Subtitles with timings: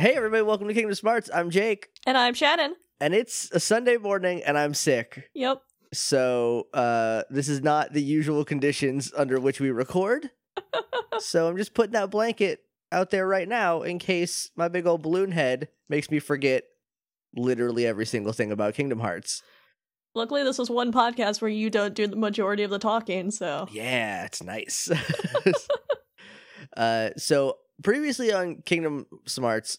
[0.00, 1.28] Hey, everybody, welcome to Kingdom Smarts.
[1.30, 2.74] I'm Jake, And I'm Shannon.
[3.02, 5.28] and it's a Sunday morning, and I'm sick.
[5.34, 5.60] Yep.
[5.92, 10.30] So, uh, this is not the usual conditions under which we record.
[11.18, 15.02] so, I'm just putting that blanket out there right now in case my big old
[15.02, 16.64] balloon head makes me forget
[17.36, 19.42] literally every single thing about Kingdom Hearts.
[20.14, 23.68] Luckily, this was one podcast where you don't do the majority of the talking, so.
[23.70, 24.90] Yeah, it's nice.
[26.74, 29.76] uh, so previously on Kingdom Smarts,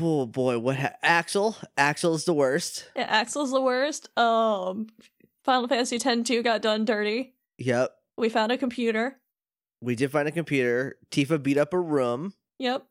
[0.00, 1.56] oh boy, what ha- Axel?
[1.76, 2.90] Axel's the worst.
[2.96, 4.08] Yeah, Axel's the worst.
[4.18, 4.88] Um,
[5.44, 7.34] Final Fantasy X 2 got done dirty.
[7.58, 9.18] Yep, We found a computer.
[9.80, 10.96] we did find a computer.
[11.10, 12.34] Tifa beat up a room.
[12.58, 12.84] Yep.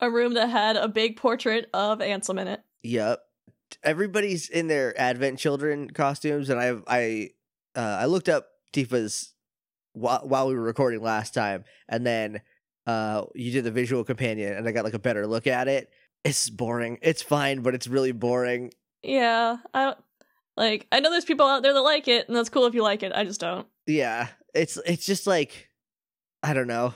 [0.00, 2.60] A room that had a big portrait of Ansem in it.
[2.82, 3.20] Yep,
[3.82, 7.30] everybody's in their Advent Children costumes, and I have I
[7.76, 9.34] uh, I looked up Tifa's
[9.92, 12.40] while while we were recording last time, and then
[12.86, 15.90] uh you did the visual companion, and I got like a better look at it.
[16.24, 16.98] It's boring.
[17.02, 18.72] It's fine, but it's really boring.
[19.02, 19.98] Yeah, I don't.
[20.56, 22.82] Like, I know there's people out there that like it, and that's cool if you
[22.82, 23.12] like it.
[23.14, 23.66] I just don't.
[23.86, 25.68] Yeah, it's it's just like
[26.42, 26.94] I don't know.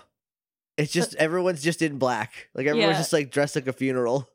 [0.77, 2.49] It's uh just everyone's just in black.
[2.55, 2.99] Like everyone's Yeah.
[2.99, 4.29] just like dressed like a funeral.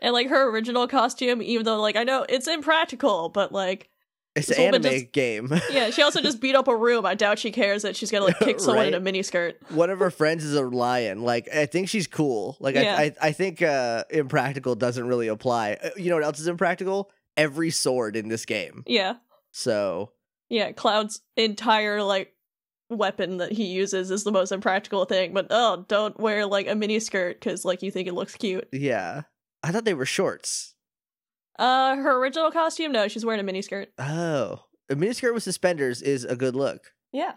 [0.00, 3.90] And, like, her original costume, even though, like, I know it's impractical, but, like,
[4.38, 5.52] It's an anime just- game.
[5.70, 7.04] yeah, she also just beat up a room.
[7.06, 9.54] I doubt she cares that she's gonna, like, kick someone in a miniskirt.
[9.70, 11.22] One of her friends is a lion.
[11.22, 12.56] Like I think she's cool.
[12.60, 12.96] Like Yeah.
[12.98, 15.78] I, I I think uh impractical doesn't really apply.
[15.82, 17.10] Uh, You know what else is impractical?
[17.36, 18.82] Every sword in this game.
[18.86, 19.14] Yeah.
[19.52, 20.12] So
[20.48, 22.34] Yeah, Cloud's entire like
[22.90, 25.34] weapon that he uses is the most impractical thing.
[25.34, 28.66] But oh, don't wear like a mini skirt because like you think it looks cute.
[28.72, 29.22] yeah,
[29.62, 30.74] I thought they were shorts.
[31.58, 33.90] Uh, her original costume, no, she's wearing a mini skirt.
[33.98, 36.92] Oh, a miniskirt with suspenders is a good look.
[37.12, 37.32] Yeah.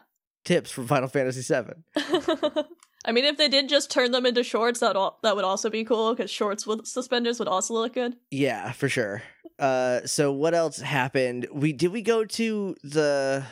[0.46, 1.74] Tips from Final Fantasy VII.
[3.06, 5.84] I mean, if they did just turn them into shorts, that that would also be
[5.84, 8.16] cool because shorts with suspenders would also look good.
[8.30, 9.24] Yeah, for sure.
[9.60, 11.48] Uh so what else happened?
[11.52, 13.44] We did we go to the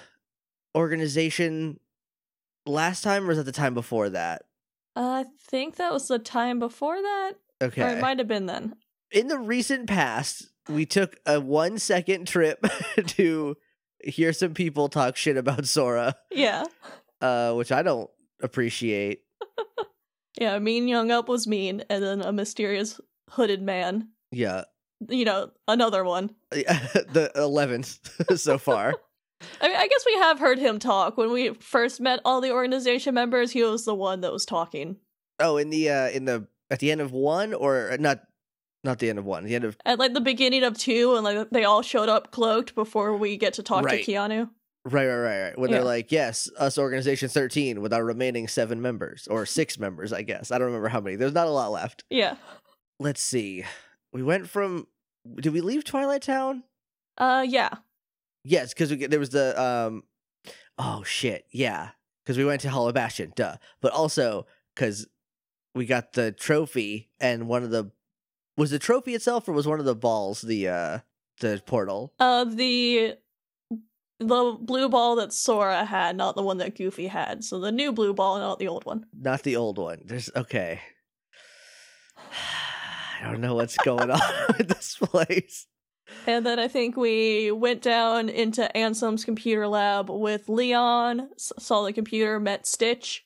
[0.76, 1.80] organization
[2.66, 4.44] last time or was that the time before that?
[4.96, 7.94] Uh, I think that was the time before that, or Okay.
[7.98, 8.76] it might have been then.
[9.12, 12.66] In the recent past, we took a 1 second trip
[13.08, 13.58] to
[14.04, 16.66] hear some people talk shit about Sora, Yeah,
[17.22, 18.10] uh which I don't
[18.42, 19.24] appreciate.
[20.40, 20.58] yeah.
[20.60, 23.00] Mean Young Up was mean, and then a mysterious
[23.32, 24.10] hooded man.
[24.32, 24.64] Yeah.
[25.08, 26.36] You know, another one.
[26.52, 28.94] the 11th so far.
[29.62, 31.18] I mean, I guess we have heard him talk.
[31.18, 34.98] When we first met all the organization members, he was the one that was talking.
[35.40, 38.20] Oh, in the uh in the at the end of 1 or not
[38.84, 41.24] not the end of 1, the end of At like the beginning of two, and
[41.24, 44.04] like they all showed up cloaked before we get to talk Right.
[44.04, 44.50] to Keanu.
[44.86, 45.60] Right, right, right, right.
[45.60, 45.78] When Yeah.
[45.78, 50.22] they're like, yes, us organization 13 with our remaining seven members, or six members, I
[50.22, 50.52] guess.
[50.52, 51.18] I don't remember how many.
[51.18, 52.06] There's not a lot left.
[52.10, 52.36] Yeah.
[53.00, 53.66] Let's see.
[54.14, 54.88] We went from.
[55.36, 56.64] Did we leave Twilight Town?
[57.18, 57.70] Uh, yeah.
[58.46, 59.62] Yes, because there was the.
[59.62, 60.04] um
[60.78, 61.46] Oh, shit.
[61.52, 61.90] Yeah.
[62.24, 63.58] Because we went to Hollow Bastion, duh.
[63.82, 65.08] But also, because
[65.76, 67.92] we got the trophy, and one of the.
[68.60, 71.00] Was the trophy itself, or was one of the balls the uh
[71.40, 72.14] the portal?
[72.20, 73.16] Uh, the
[74.20, 77.46] the blue ball that Sora had, not the one that Goofy had.
[77.46, 79.06] So the new blue ball, not the old one.
[79.18, 80.02] Not the old one.
[80.04, 80.82] There's okay.
[82.18, 84.20] I don't know what's going on
[84.58, 85.66] with this place.
[86.28, 91.94] And then I think we went down into Ansem's computer lab with Leon, saw the
[91.94, 93.26] computer, met Stitch.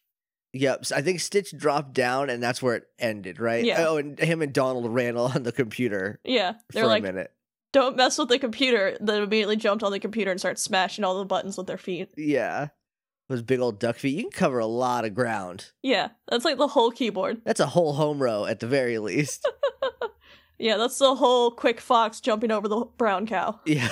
[0.53, 3.65] Yep, so I think Stitch dropped down, and that's where it ended, right?
[3.65, 3.85] Yeah.
[3.87, 7.31] Oh, and him and Donald ran on the computer Yeah, they're for like, a minute.
[7.71, 8.95] don't mess with the computer.
[9.01, 12.09] Then immediately jumped on the computer and started smashing all the buttons with their feet.
[12.15, 12.67] Yeah,
[13.29, 14.15] those big old duck feet.
[14.15, 15.71] You can cover a lot of ground.
[15.81, 17.41] Yeah, that's like the whole keyboard.
[17.45, 19.47] That's a whole home row at the very least.
[20.59, 23.59] Yeah, that's the whole quick fox jumping over the brown cow.
[23.65, 23.89] yeah,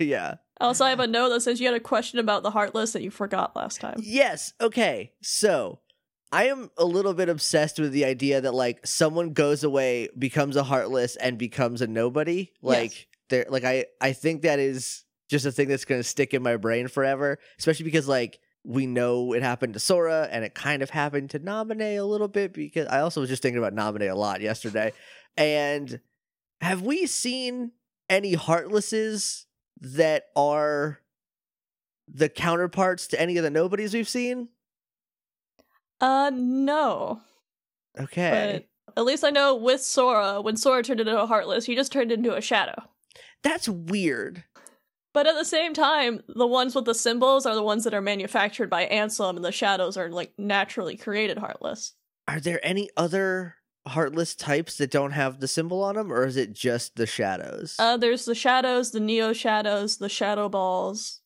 [0.00, 0.36] yeah.
[0.60, 3.02] Also, I have a note that says you had a question about the Heartless that
[3.02, 3.96] you forgot last time.
[4.02, 4.52] Yes.
[4.60, 5.12] Okay.
[5.22, 5.78] So
[6.32, 10.56] I am a little bit obsessed with the idea that like someone goes away, becomes
[10.56, 12.52] a heartless, and becomes a nobody.
[12.62, 13.06] Like Yes.
[13.30, 16.56] they're like I I think that is just a thing that's gonna stick in my
[16.56, 17.38] brain forever.
[17.58, 21.40] Especially because like we know it happened to Sora and it kind of happened to
[21.40, 24.92] Namine a little bit because I also was just thinking about Namine a lot yesterday.
[25.36, 26.00] And
[26.60, 27.72] have we seen
[28.08, 29.46] any heartlesses
[29.80, 31.00] that are
[32.06, 34.48] the counterparts to any of the nobodies we've seen?
[36.00, 37.20] Uh, no.
[37.98, 38.66] Okay.
[38.86, 41.92] But at least I know with Sora, when Sora turned into a Heartless, he just
[41.92, 42.82] turned into a shadow.
[43.42, 44.44] That's weird.
[45.12, 48.00] But at the same time, the ones with the symbols are the ones that are
[48.00, 51.94] manufactured by Ansem, and the shadows are like naturally created Heartless.
[52.28, 53.56] Are there any other
[53.86, 57.74] heartless types that don't have the symbol on them, or is it just the shadows?
[57.78, 61.22] Uh, there's the shadows, the neo shadows, the shadow balls,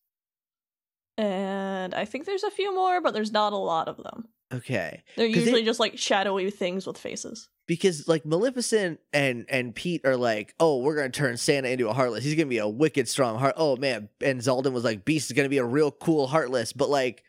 [1.18, 4.28] and I think there's a few more, but there's not a lot of them.
[4.56, 7.48] Okay, They're they- usually just like shadowy things with faces.
[7.66, 11.92] because like Maleficent and and Pete are like, oh, we're gonna turn Santa into a
[11.92, 12.24] heartless.
[12.24, 13.54] He's gonna be a wicked strong heart.
[13.56, 16.72] Oh man, and Xaldin was like, Beast is gonna be a real cool heartless.
[16.72, 17.22] But like,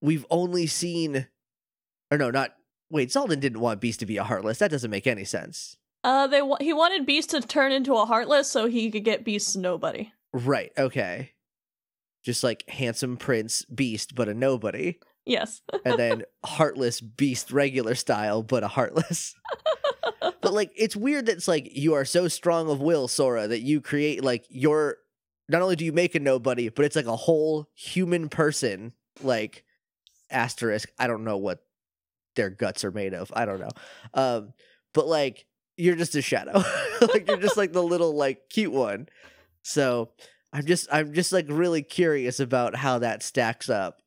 [0.00, 1.26] we've only seen,
[2.10, 2.54] or no, not
[2.90, 3.08] wait.
[3.10, 4.58] Xaldin didn't want Beast to be a heartless.
[4.58, 5.76] That doesn't make any sense.
[6.02, 9.24] Uh, they wa- he wanted Beast to turn into a heartless so he could get
[9.24, 10.12] Beast's nobody.
[10.34, 10.70] Right.
[10.76, 11.30] Okay.
[12.22, 15.62] Just like handsome prince Beast, but a nobody, Yes.
[15.84, 19.34] and then heartless Beast regular style, but a heartless.
[20.20, 23.60] but like it's weird that it's like you are so strong of will sora that
[23.60, 24.96] you create like your
[25.48, 28.92] not only do you make a nobody but it's like a whole human person
[29.22, 29.64] like
[30.30, 30.90] asterisk.
[30.98, 31.60] I don't know what
[32.36, 33.32] their guts are made of.
[33.34, 33.70] I don't know.
[34.12, 34.52] Um
[34.92, 36.62] but like you're just a shadow.
[37.00, 39.08] Like you're just like the little like cute one.
[39.62, 40.10] So
[40.52, 44.00] i'm just i'm just like really curious about how that stacks up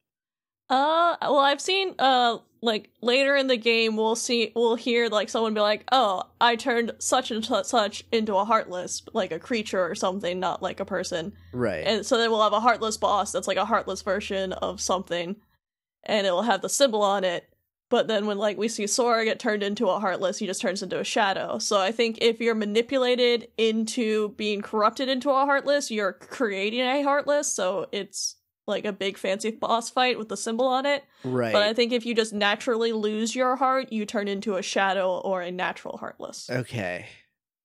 [0.69, 5.29] Uh, well, I've seen uh like later in the game we'll see we'll hear like
[5.29, 9.83] someone be like, "Oh, I turned such and such into a heartless, like a creature
[9.83, 13.31] or something, not like a person." right And so then we'll have a heartless boss
[13.31, 15.37] that's like a heartless version of something,
[16.03, 17.47] and it will have the symbol on it.
[17.89, 20.83] But then when like we see Sora get turned into a heartless, he just turns
[20.83, 21.57] into a shadow.
[21.59, 27.03] So I think if you're manipulated into being corrupted into a heartless, you're creating a
[27.03, 27.47] heartless.
[27.53, 28.36] So it's
[28.67, 31.03] like a big fancy boss fight with the symbol on it.
[31.23, 34.61] right But I think if you just naturally lose your heart, you turn into a
[34.61, 36.49] shadow or a natural heartless.
[36.49, 37.05] okay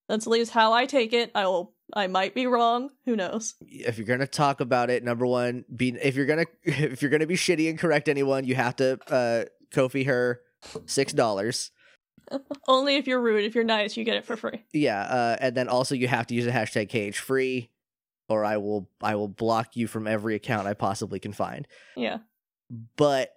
[0.08, 1.30] That's at least how I take it.
[1.34, 1.74] I will.
[1.94, 2.90] I might be wrong.
[3.04, 3.54] Who knows?
[3.60, 7.26] if you're gonna talk about it, number one, be if you're gonna if you're gonna
[7.26, 9.44] be shitty and correct anyone, you have to uh
[9.74, 10.40] Kofi her
[10.86, 11.70] six dollars.
[12.68, 13.44] Only if you're rude.
[13.44, 14.64] If you're nice, you get it for free.
[14.72, 17.70] Yeah, uh, and then also you have to use the hashtag cage free,
[18.32, 21.66] or I will I will block you from every account I possibly can find.
[21.96, 22.18] Yeah.
[22.96, 23.30] But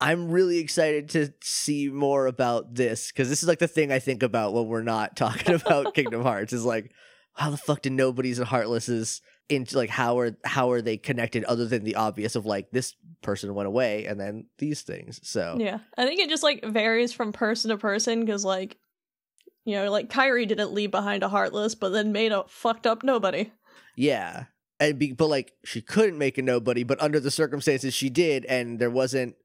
[0.00, 3.98] I'm really excited to see more about this because this is like the thing I
[3.98, 6.92] think about when we're not talking about Kingdom Hearts is like
[7.34, 11.44] how the fuck did nobodies and heartlesses into like how are how are they connected
[11.44, 15.20] other than the obvious of like this person went away and then these things.
[15.28, 15.80] So Yeah.
[15.98, 18.78] I think it just like varies from person to person because like,
[19.64, 23.02] you know, like Kairi didn't leave behind a heartless, but then made a fucked up
[23.02, 23.50] nobody.
[23.96, 24.44] Yeah.
[24.78, 28.44] And be, but like she couldn't make a nobody, but under the circumstances she did,
[28.46, 29.36] and there wasn't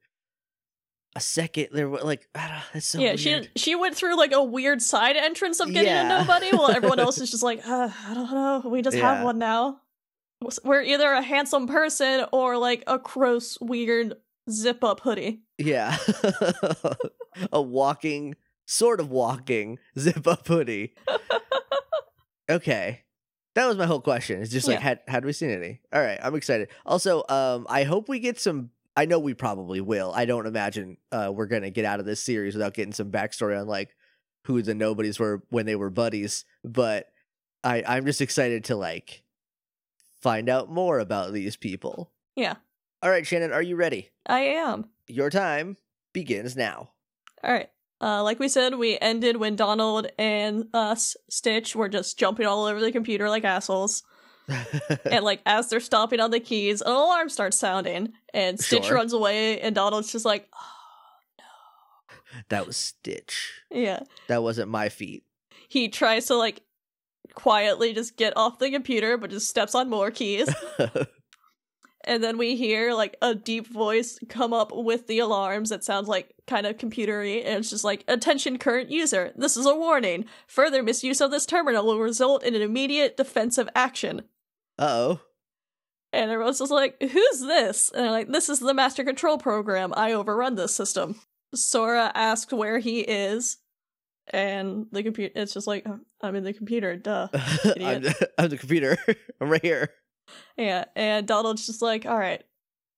[1.16, 1.68] a second.
[1.74, 3.20] There was like I don't, it's so yeah, weird.
[3.20, 6.06] she she went through like a weird side entrance of getting Yeah.
[6.16, 9.16] a nobody, while everyone else is just like, uh, I don't know, we just Yeah.
[9.16, 9.82] have one now.
[10.64, 14.16] We're either a handsome person or like a gross, weird
[14.50, 15.42] zip up hoodie.
[15.58, 15.98] yeah,
[17.52, 18.36] a walking,
[18.66, 20.94] sort of walking zip up hoodie.
[22.50, 23.04] okay,
[23.56, 24.42] that was my whole question.
[24.42, 24.84] It's just like Yeah.
[24.84, 25.82] had had we seen any?
[25.92, 26.70] All right, I'm excited.
[26.86, 28.70] Also, um, I hope we get some.
[28.98, 30.12] I know we probably will.
[30.16, 33.60] I don't imagine uh we're gonna get out of this series without getting some backstory
[33.60, 33.96] on like
[34.46, 36.46] who the nobodies were when they were buddies.
[36.64, 37.08] But
[37.64, 39.24] I I'm just excited to like
[40.22, 42.12] find out more about these people.
[42.36, 42.56] Yeah.
[43.02, 44.10] All right, Shannon, are you ready?
[44.26, 44.86] I am.
[45.08, 45.78] Your time
[46.14, 46.92] begins now.
[47.44, 47.70] All right.
[48.02, 52.66] Uh, like we said, we ended when Donald and us, Stitch, were just jumping all
[52.66, 54.04] over the computer like assholes.
[55.10, 58.96] and like as they're stomping on the keys, an alarm starts sounding, and Stitch Sure.
[58.96, 63.54] runs away, and Donald's just like, "Oh no, that was Stitch.
[63.72, 64.02] yeah.
[64.28, 65.24] That wasn't my feet.
[65.68, 66.62] He tries to like
[67.34, 70.54] quietly just get off the computer, but just steps on more keys.
[72.06, 76.08] and then we hear like a deep voice come up with the alarms that sounds
[76.08, 80.26] like kind of computery and it's just like attention current user this is a warning
[80.48, 84.20] further misuse of this terminal will result in an immediate defensive action
[84.78, 85.20] Uh oh.
[86.14, 89.94] and everyone's just like who's this and they're like this is the master control program
[89.98, 91.20] i overrun this system
[91.54, 93.58] sora asks where he is
[94.34, 98.50] and the computer it's just like "Oh, i'm in the computer duh I'm, the, I'm
[98.50, 98.98] the computer.
[99.42, 99.92] I'm right here.
[100.58, 102.44] Yeah, and Donald's just like, all right,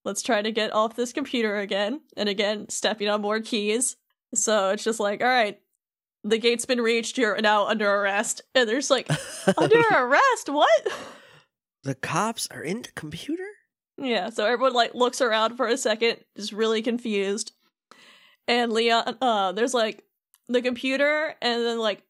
[0.05, 2.01] let's try to get off this computer again.
[2.15, 3.97] And again, stepping on more keys.
[4.33, 5.59] So it's just like, all right,
[6.23, 7.17] the gate's been reached.
[7.17, 8.41] You're now under arrest.
[8.53, 9.09] And they're like,
[9.57, 10.49] under arrest?
[10.49, 10.87] What?
[11.83, 13.47] the cops are in the computer?
[13.97, 17.53] Yeah, so everyone like looks around for a second, just really confused.
[18.47, 20.03] And Leon, uh, there's like
[20.49, 22.03] the computer, and then like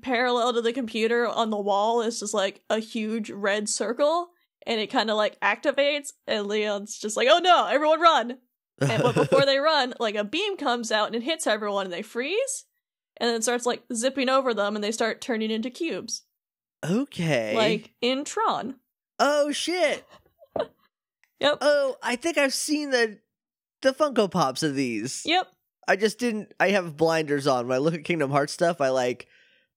[0.00, 4.30] parallel to the computer on the wall is just like a huge red circle,
[4.66, 8.38] and it kind of like activates, and Leon's just like, oh no, everyone run!
[8.80, 11.92] And but before they run, like a beam comes out and it hits everyone, and
[11.92, 12.64] they freeze.
[13.18, 16.22] and then it starts like zipping over them and they start turning into cubes.
[16.84, 17.54] Okay.
[17.54, 18.76] Like in Tron.
[19.18, 20.04] oh shit.
[21.40, 21.58] Yep.
[21.60, 23.18] Oh, I think I've seen the
[23.82, 25.22] the Funko Pops of these.
[25.24, 25.48] Yep.
[25.88, 26.52] I just didn't.
[26.60, 28.80] I have blinders on when I look at Kingdom Hearts stuff.
[28.80, 29.26] I like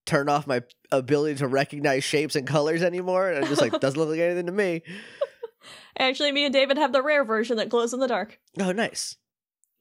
[0.06, 4.00] turn off my ability to recognize shapes and colors anymore, and I'm just like doesn't
[4.00, 4.82] look like anything to me.
[5.98, 8.40] Actually, me and David have the rare version that glows in the dark.
[8.60, 9.18] Oh, nice.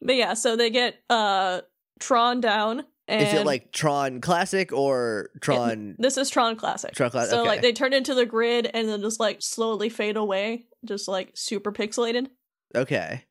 [0.00, 1.60] But yeah, so they get uh
[2.00, 5.94] Tron down and Is it like Tron Classic or Tron?
[5.98, 6.94] this is Tron Classic.
[6.94, 7.30] Tron Classic.
[7.30, 7.48] So okay.
[7.48, 11.32] like they turn into the grid and then just like slowly fade away, just like
[11.34, 12.28] super pixelated.
[12.74, 13.24] okay.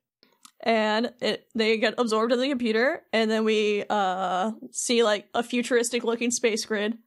[0.64, 5.42] And it they get absorbed in the computer, and then we uh see like a
[5.42, 6.98] futuristic looking space grid.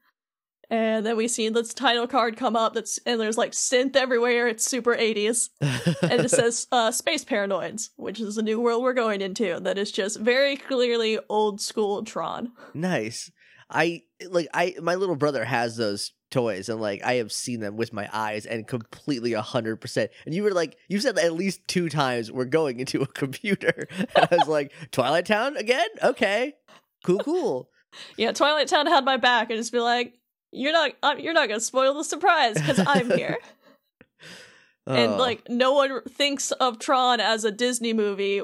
[0.69, 4.47] And then we see this title card come up that's and there's like synth everywhere,
[4.47, 5.49] it's super 80s.
[5.61, 9.59] and it says uh, space paranoids, which is the new world we're going into.
[9.59, 12.51] That is just very clearly old school Tron.
[12.73, 13.31] nice.
[13.69, 14.47] I like.
[14.53, 18.09] I my little brother has those toys, and like I have seen them with my
[18.12, 20.12] eyes, and completely a hundred percent.
[20.25, 23.88] And you were like, you said at least two times we're going into a computer.
[23.97, 25.88] and I was like, Twilight Town again?
[26.03, 26.55] Okay,
[27.03, 27.69] cool, cool.
[28.17, 30.13] Yeah, Twilight Town had my back and just be like,
[30.51, 33.38] "You're not, uh, you're not gonna spoil the surprise because I'm here."
[34.86, 35.17] and Oh.
[35.17, 38.41] like, no one thinks of Tron as a Disney movie,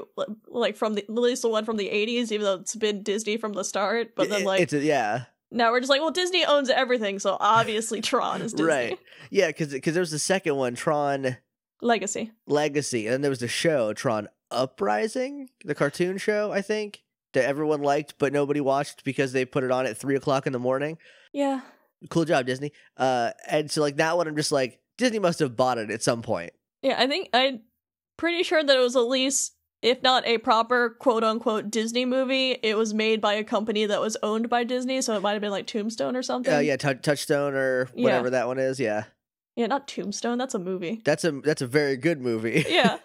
[0.48, 3.36] like from the at least the one from the '80s, even though it's been Disney
[3.36, 4.16] from the start.
[4.16, 7.36] But then like it's a, yeah, now we're just like, well, Disney owns everything, so
[7.40, 8.66] obviously Tron is Disney.
[8.66, 8.98] right,
[9.30, 11.36] yeah, because there was the second one, Tron
[11.80, 12.32] Legacy.
[12.46, 17.44] Legacy, and then there was the show Tron Uprising, the cartoon show, I think that
[17.44, 20.58] everyone liked, but nobody watched because they put it on at three o'clock in the
[20.58, 20.98] morning.
[21.32, 21.60] Yeah.
[22.10, 22.72] Cool job, Disney.
[22.96, 26.02] Uh, and so like that one, I'm just like Disney must have bought it at
[26.02, 26.52] some point.
[26.82, 27.62] Yeah, I think I'm
[28.16, 29.54] pretty sure that it was at least,
[29.84, 34.00] if not a proper quote unquote Disney movie, it was made by a company that
[34.00, 36.52] was owned by Disney, so it might have been like Tombstone or something.
[36.54, 38.04] Uh, yeah, Tou- Touchstone or Yeah.
[38.04, 38.80] whatever that one is.
[38.80, 39.04] Yeah,
[39.56, 41.02] Yeah, not Tombstone, that's a movie.
[41.04, 42.64] that's a that's a very good movie.
[42.68, 42.98] Yeah.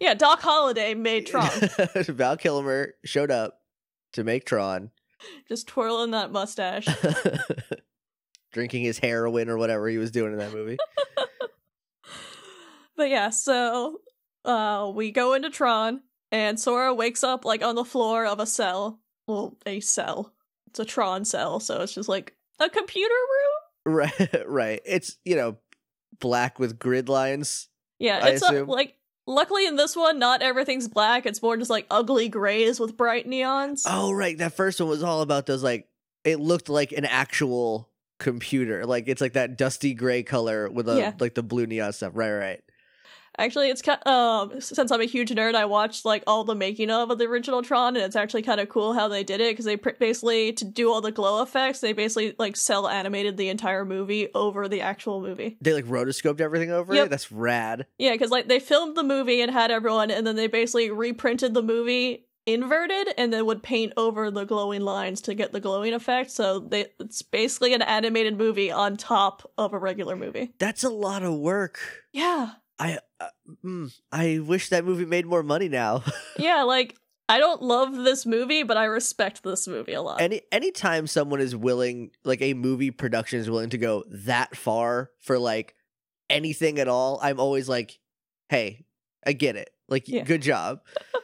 [0.00, 1.50] yeah, Doc Holliday made Tron.
[1.94, 3.60] Val Kilmer showed up
[4.14, 4.90] to make Tron,
[5.48, 6.86] Just twirling that mustache.
[8.52, 10.78] drinking his heroin or whatever he was doing in that movie.
[12.96, 14.00] But yeah, so
[14.48, 16.00] uh we go into Tron
[16.32, 19.00] and Sora wakes up like on the floor of a cell.
[19.26, 20.32] Well, a cell.
[20.68, 23.94] It's a Tron cell, so it's just like a computer room.
[23.96, 24.80] right, right.
[24.84, 25.56] It's you know
[26.20, 27.68] black with grid lines.
[27.98, 28.94] Yeah, I it's a, like
[29.26, 31.26] luckily in this one not everything's black.
[31.26, 33.82] It's more just like ugly grays with bright neons.
[33.86, 34.36] Oh, right.
[34.38, 35.88] That first one was all about those like
[36.24, 37.88] it looked like an actual
[38.18, 38.84] computer.
[38.86, 41.12] Like it's like that dusty gray color with a Yeah.
[41.18, 42.12] like the blue neon stuff.
[42.14, 42.62] Right, right.
[43.38, 46.90] Actually, it's kind um since I'm a huge nerd, I watched like all the making
[46.90, 49.52] of of the original Tron, and it's actually kind of cool how they did it
[49.52, 53.36] because they pr- basically to do all the glow effects, they basically like cell animated
[53.36, 55.56] the entire movie over the actual movie.
[55.60, 57.06] They like rotoscoped everything over Yep.
[57.06, 57.10] it.
[57.10, 57.86] That's rad.
[57.98, 61.54] Yeah, because like they filmed the movie and had everyone, and then they basically reprinted
[61.54, 65.92] the movie inverted and then would paint over the glowing lines to get the glowing
[65.92, 66.30] effect.
[66.30, 70.52] So they it's basically an animated movie on top of a regular movie.
[70.58, 71.78] That's a lot of work.
[72.12, 72.52] Yeah.
[72.78, 73.00] I
[73.64, 76.02] mm, I wish that movie made more money now.
[76.38, 76.94] Yeah, like
[77.28, 80.20] I don't love this movie, but I respect this movie a lot.
[80.20, 85.10] Any anytime someone is willing, like a movie production is willing to go that far
[85.20, 85.74] for like
[86.30, 87.98] anything at all, I'm always like,
[88.48, 88.84] hey,
[89.26, 89.70] I get it.
[89.88, 90.22] Like, Yeah.
[90.24, 90.80] good job.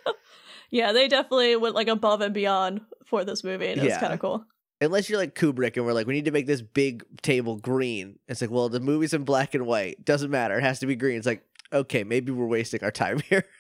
[0.71, 4.12] yeah, they definitely went like above and beyond for this movie, and it was kind
[4.12, 4.45] of cool.
[4.81, 8.19] Unless you're like Kubrick and we're like, we need to make this big table green.
[8.28, 10.04] It's like, well, the movie's in black and white.
[10.04, 10.59] Doesn't matter.
[10.59, 11.16] It has to be green.
[11.16, 13.44] It's like, okay, maybe we're wasting our time here.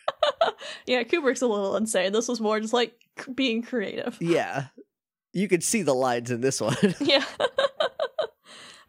[0.86, 2.12] Yeah, Kubrick's a little insane.
[2.12, 2.94] This was more just like
[3.34, 4.16] being creative.
[4.20, 4.66] yeah.
[5.32, 6.76] You could see the lines in this one.
[7.00, 7.24] yeah.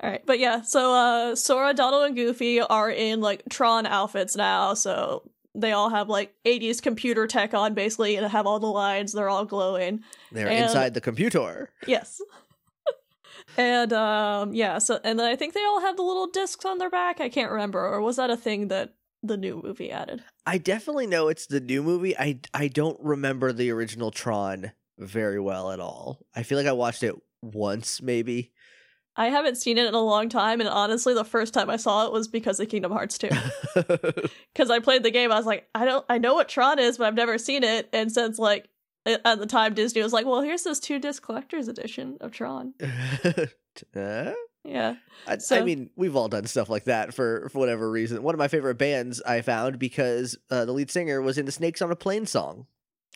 [0.02, 4.36] All right, but yeah, so uh Sora, Donald, and Goofy are in like Tron outfits
[4.36, 8.68] now, so they all have like 80s computer tech on basically and have all the
[8.68, 10.02] lines, they're all glowing.
[10.32, 11.72] They're And- inside the computer.
[11.88, 12.22] Yes.
[13.58, 16.78] and um yeah, so and then I think they all have the little discs on
[16.78, 17.20] their back.
[17.20, 18.94] I can't remember or was that a thing that
[19.28, 20.24] the new movie added?
[20.46, 22.18] I definitely know it's the new movie.
[22.18, 26.20] I I don't remember the original Tron very well at all.
[26.36, 28.52] I feel like I watched it once, maybe.
[29.18, 32.06] I haven't seen it in a long time and honestly the first time I saw
[32.06, 33.30] it was because of Kingdom Hearts 2.
[34.56, 36.98] Cuz I played the game I was like, I don't I know what Tron is,
[36.98, 38.70] but I've never seen it and since like
[39.06, 42.74] at the time Disney was like, "Well, here's this two disc collector's edition of Tron."
[43.94, 44.34] Huh?
[44.66, 44.96] Yeah.
[45.28, 48.22] I, I mean, we've all done stuff like that for for whatever reason.
[48.24, 51.52] One of my favorite bands I found because uh, the lead singer was in the
[51.52, 52.68] Snakes on a Plane song.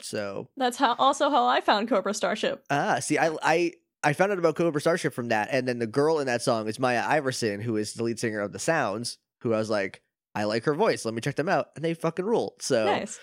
[0.01, 2.63] So That's how also how I found Cobra Starship.
[2.69, 5.87] ah, see, I I I found out about Cobra Starship from that, and then the
[5.87, 9.17] girl in that song is Maja Ivarsson, who is the lead singer of the Sounds.
[9.41, 10.01] Who I was like,
[10.35, 11.05] I like her voice.
[11.05, 12.55] Let me check them out, and they fucking rule.
[12.59, 13.19] So Nice.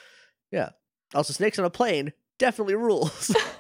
[0.51, 0.71] Yeah.
[1.15, 3.35] Also, Snakes on a Plane definitely rules.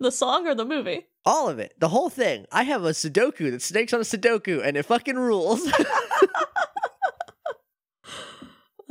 [0.04, 1.06] The song or the movie?
[1.26, 2.46] All of it, the whole thing.
[2.50, 5.70] I have a Sudoku that snakes on a Sudoku, and it fucking rules.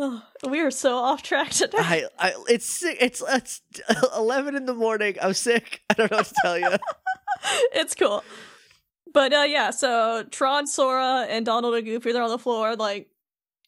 [0.02, 1.78] Oh, we are so off track today.
[1.78, 2.98] I, I, it's sick.
[3.02, 3.62] It's it's
[4.16, 5.18] eleven in the morning.
[5.22, 5.82] I'm sick.
[5.90, 6.70] I don't know what to tell you.
[7.74, 8.24] it's cool.
[9.14, 12.78] But uh yeah, so Tron, Sora, and Donald and Goofy, they're on the floor.
[12.78, 13.10] Like,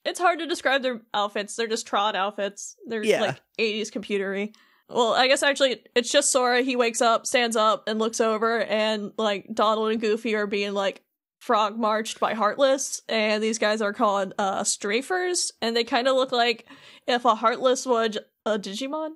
[0.05, 1.57] it's hard to describe their outfits.
[1.57, 2.77] They're just Tron outfits.
[2.87, 3.19] They're Yeah.
[3.21, 4.53] like 80s computery.
[4.93, 6.61] Well, I guess actually it's just Sora.
[6.61, 10.73] He wakes up, stands up, and looks over, and like Donald and Goofy are being
[10.73, 11.01] like
[11.39, 16.15] frog marched by Heartless, and these guys are called uh strafers, and they kind of
[16.15, 16.67] look like
[17.07, 19.11] if a Heartless was a Digimon.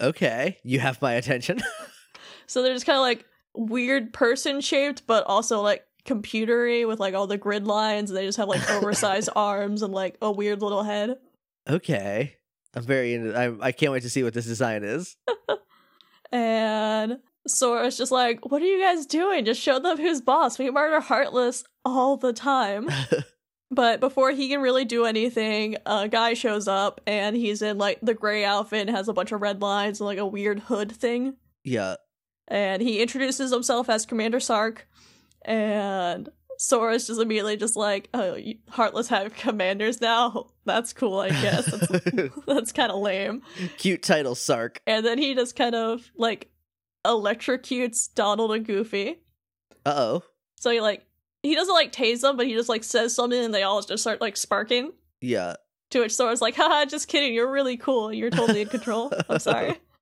[0.00, 1.60] Okay, you have my attention.
[2.46, 7.14] So they're just kind of like weird person shaped, but also like computery with like
[7.14, 8.10] all the grid lines.
[8.10, 11.16] And they just have like oversized arms and like a weird little head.
[11.68, 12.36] okay,
[12.74, 13.36] I'm very into.
[13.38, 15.16] I I can't wait to see what this design is.
[16.32, 19.44] And Sora's just like, "What are you guys doing?
[19.44, 20.58] Just show them who's boss.
[20.58, 22.88] We murder Heartless all the time."
[23.70, 27.98] But before he can really do anything, a guy shows up and he's in like
[28.02, 30.92] the gray outfit and has a bunch of red lines and like a weird hood
[30.92, 31.36] thing.
[31.64, 31.96] yeah,
[32.46, 34.86] and he introduces himself as Commander Sark,
[35.42, 36.28] and
[36.58, 38.36] Sora's just immediately just like, "Oh,
[38.70, 40.50] Heartless have commanders now.
[40.64, 41.66] That's cool, I guess.
[41.66, 43.42] That's, that's kind of lame."
[43.78, 44.80] cute title, Sark.
[44.86, 46.50] And then he just kind of like
[47.04, 49.20] electrocutes Donald and Goofy.
[49.86, 50.22] Uh oh.
[50.56, 51.04] So he like
[51.42, 54.02] he doesn't like tase them, but he just like says something, and they all just
[54.02, 54.92] start like sparking.
[55.20, 55.56] Yeah.
[55.90, 58.12] To which Sora's like, haha, just kidding, you're really cool.
[58.12, 59.12] You're totally in control.
[59.28, 59.76] I'm sorry.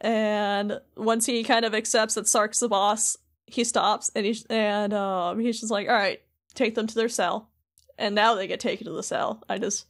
[0.00, 4.92] And once he kind of accepts that Sark's the boss, he stops and he's and
[4.92, 6.20] um he's just like, all right,
[6.54, 7.48] take them to their cell.
[7.98, 9.42] And now they get taken to the cell.
[9.48, 9.86] I just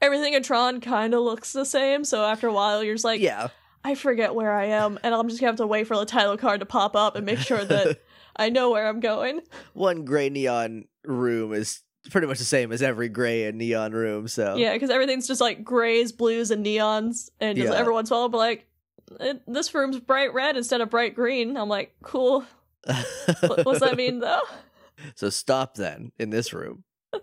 [0.00, 3.20] everything in Tron kind of looks the same, so after a while you're just like,
[3.20, 3.48] yeah.
[3.82, 6.36] I forget where I am, and I'm just gonna have to wait for the title
[6.36, 8.00] card to pop up and make sure that
[8.36, 9.40] I know where I'm going.
[9.72, 14.28] One gray neon room is pretty much the same as every gray and neon room.
[14.28, 17.78] So Yeah, because everything's just like grays, blues, and neons, and just Yeah.
[17.78, 18.66] every once in a while, I'll be like,
[19.18, 22.44] "Eh, "This room's bright red instead of bright green." I'm like, "Cool."
[22.86, 24.42] What, what's that mean though?
[25.14, 26.84] so stop then in this room.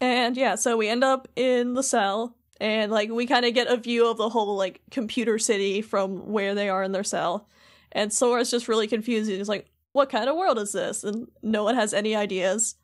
[0.00, 3.66] And yeah, so we end up in the cell, and like we kind of get
[3.66, 7.48] a view of the whole like computer city from where they are in their cell.
[7.92, 9.28] And Sora's just really confused.
[9.28, 12.76] He's like, "What kind of world is this?" And no one has any ideas.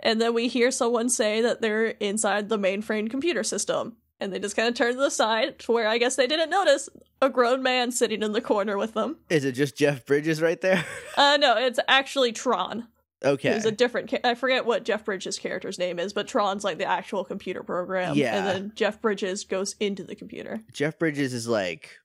[0.00, 3.96] And then we hear someone say that they're inside the mainframe computer system.
[4.20, 6.50] And they just kind of turn to the side, to where I guess they didn't
[6.50, 6.88] notice
[7.22, 9.16] a grown man sitting in the corner with them.
[9.30, 10.84] Is it just Jeff Bridges right there?
[11.16, 12.86] Uh, no, it's actually Tron.
[13.24, 13.52] okay.
[13.52, 14.10] Who's a different.
[14.10, 17.62] Ca- I forget what Jeff Bridges' character's name is, but Tron's like the actual computer
[17.62, 18.14] program.
[18.16, 18.36] Yeah.
[18.36, 20.60] And then Jeff Bridges goes into the computer.
[20.72, 21.99] Jeff Bridges is like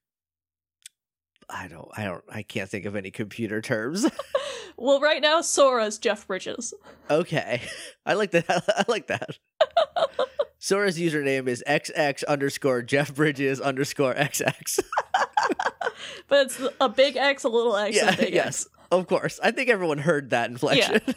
[1.49, 4.05] I don't I don't I can't think of any computer terms.
[4.77, 6.73] Well, right now Sora's Jeff Bridges.
[7.09, 7.61] okay.
[8.05, 9.37] I like that I like that.
[10.59, 14.81] Sora's username is XX underscore Jeff Bridges underscore XX.
[16.27, 18.65] But it's a big X, a little X, yeah, a big yes.
[18.65, 18.67] X.
[18.91, 19.39] Of course.
[19.41, 20.99] I think everyone heard that inflection.
[21.07, 21.13] Yeah.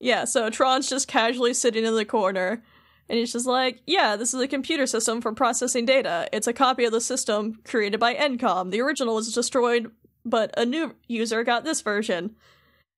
[0.00, 2.62] Yeah, so Tron's just casually sitting in the corner,
[3.08, 6.28] and he's just like, Yeah, this is a computer system for processing data.
[6.32, 8.70] It's a copy of the system created by Encom.
[8.70, 9.90] The original was destroyed,
[10.24, 12.36] but a new user got this version.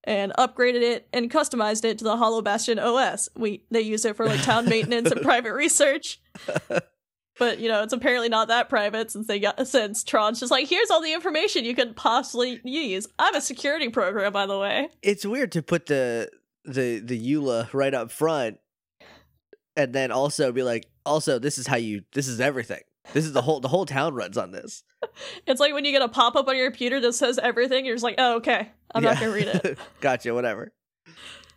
[0.04, 3.28] And upgraded it and customized it to the Hollow Bastion OS.
[3.36, 6.18] We they use it for like town maintenance and private research.
[7.38, 10.68] But you know, it's apparently not that private since they got since Tron's just like,
[10.68, 13.08] here's all the information you could possibly use.
[13.18, 14.88] I'm a security program, by the way.
[15.02, 16.30] it's weird to put the
[16.64, 18.58] the the EULA right up front
[19.82, 22.80] and then also be like, also this is how you this is everything.
[23.12, 24.82] This is the whole the whole town runs on this.
[25.46, 27.94] It's like when you get a pop up on your computer that says everything, you're
[27.94, 29.78] just like, oh, okay, I'm not gonna read it.
[30.00, 30.72] gotcha, whatever.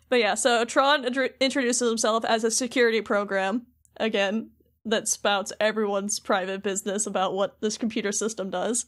[0.08, 3.66] but yeah, so Tron intro- introduces himself as a security program,
[3.98, 4.50] again,
[4.86, 8.86] that spouts everyone's private business about what this computer system does.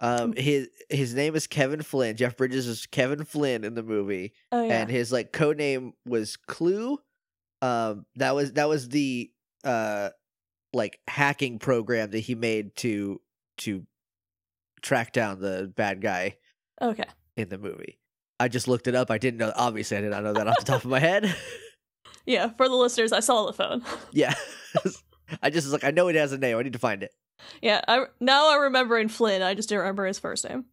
[0.00, 2.16] Um, his his name is Kevin Flynn.
[2.16, 4.80] Jeff Bridges is Kevin Flynn in the movie, Oh, yeah.
[4.80, 6.98] and his like code name was Clu.
[7.60, 9.30] Um, that was that was the
[9.64, 10.10] uh
[10.72, 13.20] like hacking program that he made to
[13.58, 13.86] to
[14.82, 16.36] track down the bad guy
[16.80, 17.04] okay.
[17.36, 17.98] in the movie.
[18.40, 19.10] I just looked it up.
[19.10, 19.52] I didn't know.
[19.56, 21.34] Obviously, I did not know that off the top of my head.
[22.28, 23.82] Yeah, for the listeners, I saw the phone.
[24.12, 24.34] yeah,
[25.42, 26.58] I just was like, I know it has a name.
[26.58, 27.10] I need to find it.
[27.62, 29.40] Yeah, I now I'm remembering Flynn.
[29.40, 30.66] I just didn't remember his first name.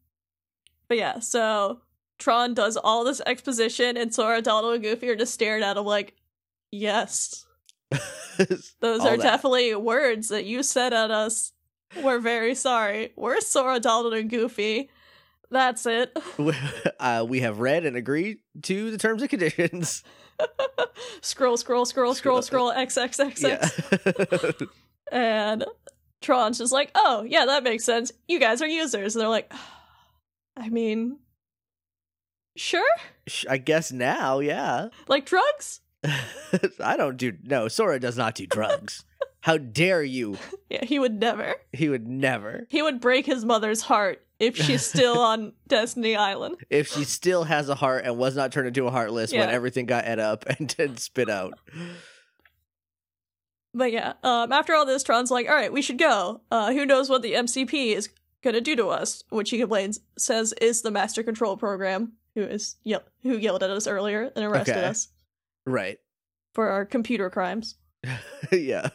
[0.90, 1.80] But yeah, so
[2.20, 5.86] Tron does all this exposition, and Sora, Donald, and Goofy are just staring at him
[5.86, 6.16] like,
[6.76, 7.46] "Yes,
[8.80, 9.22] those are that.
[9.22, 11.52] definitely words that you said at us.
[12.02, 13.14] We're very sorry.
[13.16, 14.90] We're Sora, Donald, and Goofy.
[15.52, 16.18] That's it."
[17.00, 20.04] uh, we have read and agreed to the terms and conditions.
[21.22, 22.72] scroll, scroll, scroll, scroll, Scroll.
[22.72, 23.82] x, x, x, x.
[25.12, 25.66] And
[26.22, 28.12] Tron's just like, oh, yeah, that makes sense.
[28.28, 29.16] You guys are users.
[29.16, 29.54] And they're like,
[30.58, 31.20] I mean,
[32.58, 32.84] sure?
[33.50, 34.90] I guess now, yeah.
[35.08, 35.82] Like drugs?
[36.84, 37.68] I don't do no.
[37.68, 39.04] Sora does not do drugs.
[39.42, 40.38] How dare you?
[40.70, 41.56] Yeah, he would never.
[41.72, 42.66] He would never.
[42.70, 46.58] He would break his mother's heart if she's still on Destiny Island.
[46.72, 49.86] If she still has a heart and was not turned into a heartless when everything
[49.86, 51.54] got ed up and then spit out.
[53.74, 56.42] But yeah, um, after all this, Tron's like, all right, we should go.
[56.50, 58.10] Uh, who knows what the MCP is
[58.42, 59.24] gonna do to us?
[59.30, 63.70] Which he complains, says is the Master Control Program, who is yell- who yelled at
[63.70, 64.86] us earlier and arrested Okay.
[64.88, 65.10] us
[65.66, 66.00] Right.
[66.54, 67.76] for our computer crimes.
[68.52, 68.90] yeah.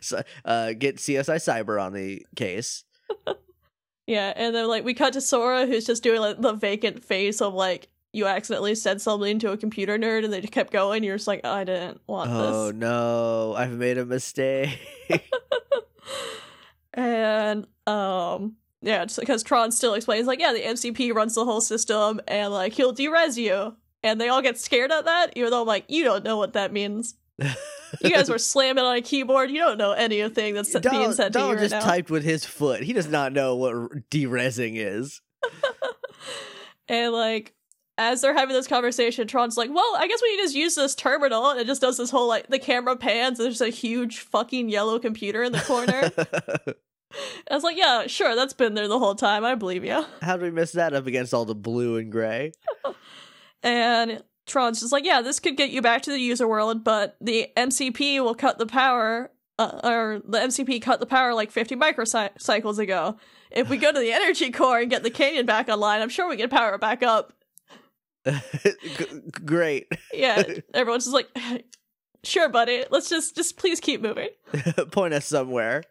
[0.00, 2.84] So, uh, get CSI Cyber on the case.
[4.08, 7.40] Yeah, and then like we cut to Sora, who's just doing like the vacant face
[7.42, 11.02] of like you accidentally said something to a computer nerd, and they just kept going.
[11.02, 12.54] You're just like, I didn't want Oh this.
[12.54, 14.78] Oh no, I've made a mistake.
[16.94, 22.20] and um, yeah, because Tron still explains like, yeah, the MCP runs the whole system,
[22.28, 25.66] and like he'll derez you, and they all get scared at that, even though I'm
[25.66, 27.14] like, you don't know what that means.
[28.00, 29.48] You guys were slamming on a keyboard.
[29.48, 31.80] You don't know anything that's being Donald, said to you Donald right just now.
[31.80, 32.82] typed with his foot.
[32.82, 33.74] He does not know what
[34.10, 35.22] derezing is.
[36.88, 37.54] And like
[37.98, 40.94] as they're having this conversation, Tron's like, "Well, I guess we can just use this
[40.94, 43.38] terminal." And it just does this whole like the camera pans.
[43.38, 46.12] There's a huge fucking yellow computer in the corner.
[47.50, 49.44] I was like, "Yeah, sure, that's been there the whole time.
[49.44, 52.52] I believe you." How do we miss that up against all the blue and gray?
[53.66, 57.16] And Tron's just like, "Yeah, this could get you back to the user world, but
[57.20, 61.76] the MCP will cut the power." Uh, or the MCP cut the power like 50
[61.76, 63.16] microcycles ago.
[63.50, 66.28] If we go to the energy core and get the canyon back online, I'm sure
[66.28, 67.32] we can power it back up.
[69.46, 69.90] Great.
[70.12, 70.42] Yeah,
[70.74, 71.28] everyone's just like,
[72.22, 72.84] sure, buddy.
[72.90, 74.28] Let's just just please keep moving.
[74.90, 75.82] Point us somewhere.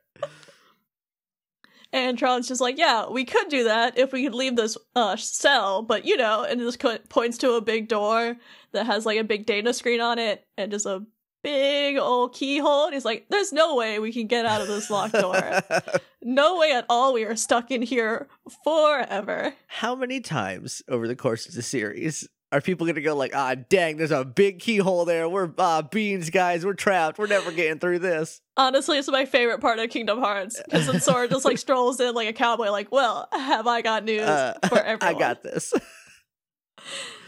[1.96, 5.16] And Tron's just like, yeah, we could do that if we could leave this uh
[5.16, 8.36] cell, but you know, and just co- points to a big door
[8.74, 11.06] that has like a big data screen on it and just a
[11.42, 12.88] big old keyhole.
[12.88, 15.62] And he's like, there's no way we can get out of this locked door.
[16.22, 17.14] no way at all.
[17.14, 18.28] We are stuck in here
[18.66, 19.54] forever.
[19.68, 23.56] How many times over the course of the series are people to go like, ah,
[23.56, 25.28] dang, there's a big keyhole there.
[25.28, 26.66] We're ah, beans, guys.
[26.66, 27.20] We're trapped.
[27.20, 28.40] We're never getting through this.
[28.56, 32.16] Honestly, it's my favorite part of Kingdom Hearts because then Sora just like strolls in
[32.16, 35.16] like a cowboy, like, well, have I got news Uh, for everyone?
[35.16, 35.74] I got this.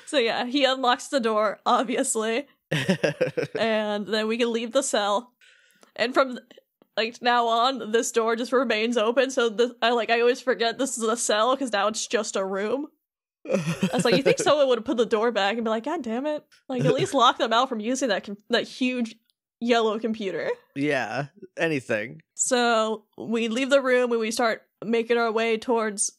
[0.05, 2.47] So yeah, he unlocks the door, obviously,
[3.59, 5.33] and then we can leave the cell.
[5.97, 6.39] And from
[6.95, 9.31] like now on, this door just remains open.
[9.31, 12.37] So this, I like I always forget this is a cell because now it's just
[12.37, 12.87] a room.
[13.51, 15.85] I was like, you think someone would have put the door back and be like,
[15.85, 16.43] God damn it!
[16.69, 19.15] Like at least lock them out from using that com- that huge
[19.59, 20.49] yellow computer.
[20.75, 22.21] yeah, anything.
[22.35, 26.11] So we leave the room and we start making our way towards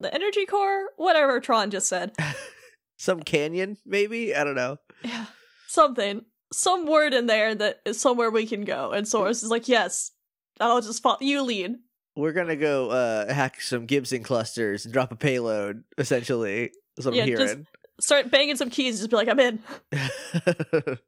[0.00, 2.12] the energy core, whatever Tron just said.
[2.98, 4.34] Some canyon, maybe?
[4.34, 4.78] I don't know.
[5.02, 5.26] Yeah.
[5.66, 6.24] Something.
[6.52, 8.92] Some word in there that is somewhere we can go.
[8.92, 10.12] And Soros is like, yes,
[10.60, 11.18] I'll just follow.
[11.20, 11.76] You lead.
[12.16, 16.70] We're going to go uh, hack some Gibson clusters and drop a payload, essentially.
[16.96, 17.66] That's what Yeah, I'm just- hearing.
[18.00, 19.60] Start banging some keys, just be like, I'm in.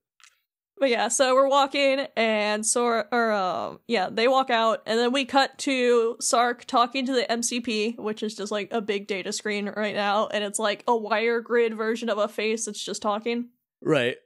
[0.79, 5.11] But yeah, so we're walking and Sora, or um, yeah, they walk out, and then
[5.11, 9.33] we cut to Sark talking to the MCP, which is just like a big data
[9.33, 13.01] screen right now, and it's like a wire grid version of a face that's just
[13.01, 13.49] talking.
[13.81, 14.17] right.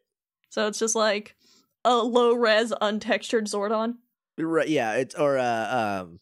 [0.48, 1.36] So it's just like
[1.84, 3.98] a low res, untextured Zordon.
[4.36, 4.68] Right.
[4.68, 4.94] Yeah.
[4.94, 6.18] It's, or, uh, um,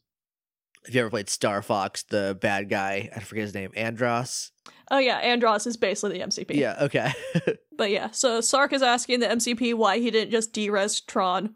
[0.88, 4.50] if you ever played Star Fox, the bad guy, I forget his name, Andross.
[4.90, 6.54] Oh yeah, Andross is basically the MCP.
[6.54, 6.76] Yeah.
[6.82, 7.12] Okay.
[7.78, 11.54] But yeah, so Sark is asking the MCP why he didn't just derez Tron.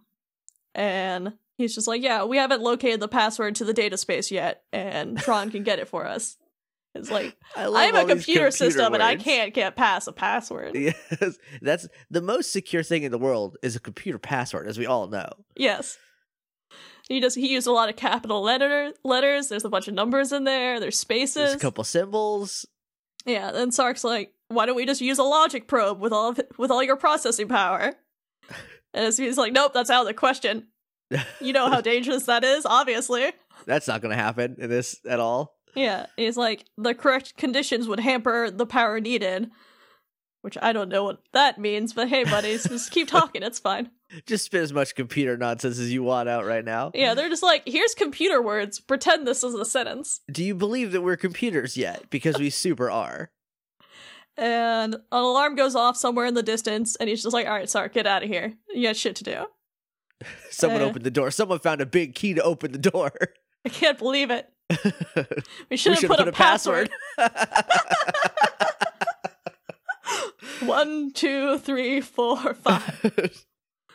[0.72, 4.62] And he's just like, yeah, we haven't located the password to the data space yet,
[4.72, 6.36] and Tron can get it for us.
[6.94, 10.76] It's like, I I'm a these computer, system and I can't get past a password.
[10.76, 14.86] Yes, that's the most secure thing in the world is a computer password, as we
[14.86, 15.28] all know.
[15.56, 15.98] Yes.
[17.12, 19.48] He just he used a lot of capital letter letters.
[19.48, 20.80] There's a bunch of numbers in there.
[20.80, 21.34] There's spaces.
[21.34, 22.64] There's a couple symbols.
[23.26, 26.40] Yeah, then Sark's like, why don't we just use a logic probe with all of
[26.56, 27.92] with all your processing power?
[28.94, 30.66] And he's like, nope, that's out of the question.
[31.40, 33.32] You know how dangerous that is, obviously.
[33.64, 35.56] That's not going to happen in this at all.
[35.74, 39.50] Yeah, he's like the correct conditions would hamper the power needed,
[40.42, 41.92] which I don't know what that means.
[41.94, 43.42] But hey, buddies, just keep talking.
[43.42, 43.90] It's fine.
[44.26, 46.90] Just spit as much computer nonsense as you want out right now.
[46.94, 48.78] Yeah, they're just like, here's computer words.
[48.78, 50.20] Pretend this is a sentence.
[50.30, 52.10] Do you believe that we're computers yet?
[52.10, 53.30] Because we super are.
[54.36, 57.68] And an alarm goes off somewhere in the distance, and he's just like, all right,
[57.68, 58.54] sorry, get out of here.
[58.70, 59.46] You got shit to do.
[60.50, 60.86] Someone Uh.
[60.86, 61.30] opened the door.
[61.30, 63.12] Someone found a big key to open the door.
[63.64, 64.48] I can't believe it.
[65.70, 66.90] We should have should've put, a, password.
[70.66, 73.44] One, two, three, four, five.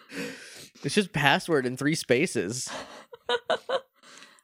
[0.84, 2.69] it's just password in three spaces.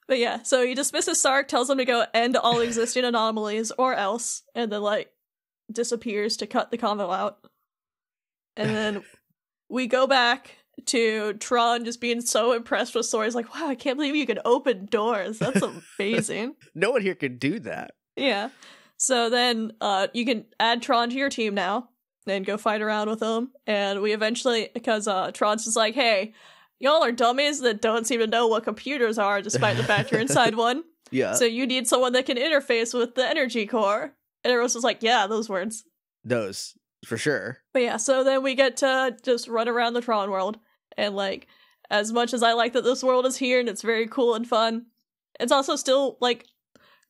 [0.08, 3.94] But yeah, so he dismisses Sark, tells him to go end all existing anomalies or
[3.94, 5.10] else, and then like
[5.72, 7.40] disappears to cut the convo out.
[8.58, 9.04] And then
[9.70, 10.58] we go back
[10.88, 13.26] to Tron just being so impressed with Sora.
[13.26, 15.40] He's like, wow, I can't believe you can open doors.
[15.40, 15.64] That's
[16.00, 16.56] amazing.
[16.76, 17.92] No one here can do that.
[18.16, 18.50] yeah.
[18.98, 21.90] So then uh you can add Tron to your team now
[22.28, 23.52] and go fight around with them.
[23.68, 26.34] And we eventually because uh Tron's is like, hey,
[26.80, 30.22] y'all are dummies that don't seem to know what computers are, despite the fact you're
[30.28, 30.84] inside one.
[31.12, 31.34] Yeah.
[31.34, 34.14] So you need someone that can interface with the energy core.
[34.44, 35.86] And everyone's just like, yeah, those words.
[36.24, 37.60] Those for sure.
[37.74, 40.58] But yeah, so then we get to just run around the Tron world.
[40.98, 41.48] And like,
[41.90, 44.48] as much as I like that this world is here and it's very cool and
[44.48, 44.88] fun,
[45.40, 46.46] it's also still like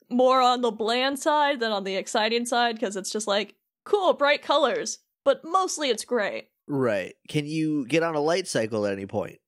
[0.10, 4.14] more on the bland side than on the exciting side because it's just like cool,
[4.14, 6.50] bright colors, but mostly it's gray.
[6.68, 7.14] Right.
[7.28, 9.40] Can you get on a light cycle at any point?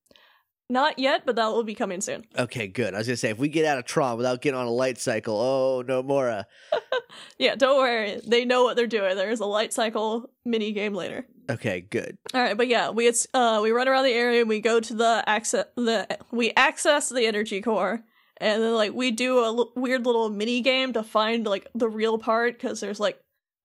[0.67, 2.26] Not yet, but that will be coming soon.
[2.38, 2.95] Okay, good.
[2.95, 4.98] I was gonna say if we get out of Tron without getting on a light
[4.98, 6.48] cycle, oh no Mora.
[7.38, 8.19] Yeah, don't worry.
[8.28, 9.15] They know what they're doing.
[9.15, 11.26] There's a light cycle mini game later.
[11.50, 12.17] Okay, good.
[12.34, 14.80] All right, but yeah, we it's uh we run around the area, and we go
[14.80, 18.04] to the access the we access the energy core,
[18.38, 21.88] and then like we do a l- weird little mini game to find like the
[21.88, 23.17] real part because there's like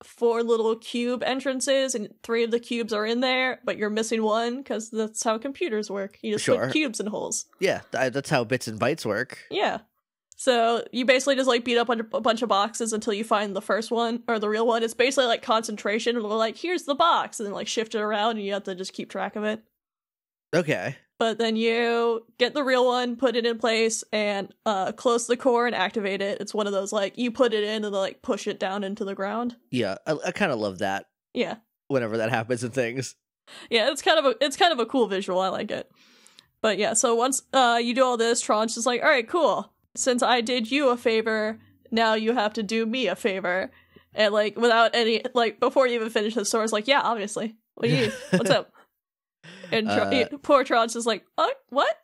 [0.03, 4.23] four little cube entrances and three of the cubes are in there, but you're missing
[4.23, 6.19] one because that's how computers work.
[6.23, 6.65] You just Sure.
[6.67, 7.47] put cubes in holes.
[7.59, 9.39] Yeah, that's how bits and bytes work.
[9.51, 9.79] Yeah.
[10.37, 13.61] So you basically just like beat up a bunch of boxes until you find the
[13.61, 14.83] first one or the real one.
[14.83, 16.17] It's basically like concentration.
[16.17, 18.65] And they're like, here's the box, and then like shift it around, and you have
[18.65, 19.63] to just keep track of it.
[20.55, 20.97] Okay.
[21.21, 25.37] But then you get the real one, put it in place, and uh, close the
[25.37, 26.41] core and activate it.
[26.41, 28.83] It's one of those like you put it in and then like push it down
[28.83, 29.57] into the ground.
[29.71, 31.05] Yeah, I, I kind of love that
[31.35, 31.57] Yeah,
[31.89, 33.17] whenever that happens in things.
[33.69, 33.91] yeah.
[33.91, 35.39] It's kind of a it's kind of a cool visual.
[35.41, 35.91] I like it.
[36.63, 39.75] But yeah, so once uh, you do all this, Tron's just like, all right, cool.
[39.97, 41.59] Since I did you a favor,
[41.91, 43.71] now you have to do me a favor.
[44.15, 47.57] And like without any like before you even finish the story, it's like, yeah, obviously.
[47.75, 48.11] What do you?
[48.31, 48.73] What's up?
[49.73, 51.95] And Tron, Uh, poor Tron's just like, oh, what?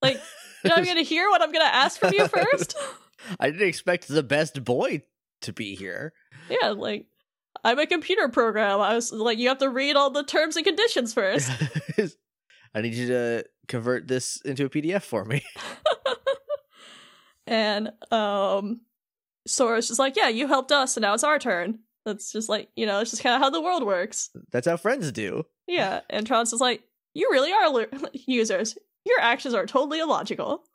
[0.00, 0.20] Like,
[0.64, 2.76] I'm gonna hear what I'm gonna ask from you first.
[3.40, 5.02] I didn't expect the best boy
[5.42, 6.12] to be here.
[6.50, 7.06] yeah, like
[7.64, 8.80] I'm a computer program.
[8.80, 11.50] I was like, you have to read all the terms and conditions first.
[12.74, 15.42] I need you to convert this into a PDF for me.
[17.46, 18.80] and um,
[19.46, 21.80] Sora's just like, yeah, you helped us, and now it's our turn.
[22.04, 24.30] That's just like, you know, it's just kind of how the world works.
[24.50, 25.44] That's how friends do.
[25.66, 26.82] Yeah, and Tron's just like,
[27.14, 28.76] you really are users.
[29.04, 30.64] Your actions are totally illogical.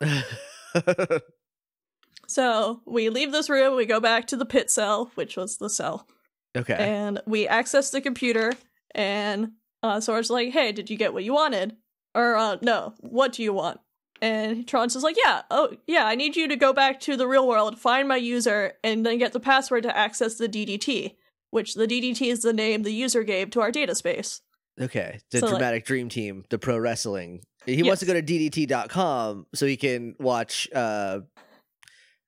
[2.28, 5.70] So we leave this room, we go back to the pit cell, which was the
[5.70, 6.06] cell,
[6.54, 6.74] okay.
[6.74, 8.52] and we access the computer.
[8.94, 11.76] And uh, Sora's like, "Hey, did you get what you wanted?"
[12.14, 13.80] Or uh, no, what do you want?
[14.20, 17.26] And Tron's just like, "Yeah, oh yeah, I need you to go back to the
[17.26, 21.16] real world, find my user, and then get the password to access the DDT."
[21.50, 24.42] Which the DDT is the name the user gave to our data space.
[24.80, 25.18] Okay.
[25.30, 27.42] The So, like- dramatic dream team, the pro wrestling.
[27.66, 31.20] He wants to go to DDT.com so he can watch uh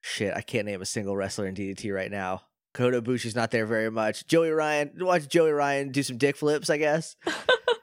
[0.01, 2.43] shit, I can't name a single wrestler in DDT right now.
[2.73, 4.25] Kota Ibushi's not there very much.
[4.27, 7.15] Joey Ryan, watch Joey Ryan do some dick flips, I guess.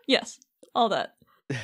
[0.07, 0.38] Yes,
[0.74, 1.14] all that.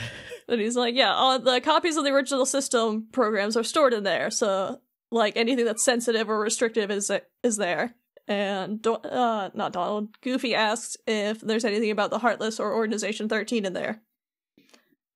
[0.46, 4.02] And he's like, yeah, all the copies of the original system programs are stored in
[4.02, 4.78] there, so
[5.10, 7.10] like anything that's sensitive or restrictive is
[7.42, 7.94] is there.
[8.26, 13.28] And Do- uh, not Donald, Goofy asks if there's anything about the Heartless or Organization
[13.28, 14.00] 13 in there.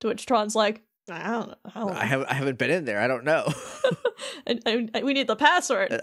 [0.00, 1.54] To which Tron's like, I don't know.
[1.74, 1.92] I, don't.
[1.92, 3.00] I haven't I haven't been in there.
[3.00, 3.44] I don't know.
[4.46, 5.88] I- I- we need the password.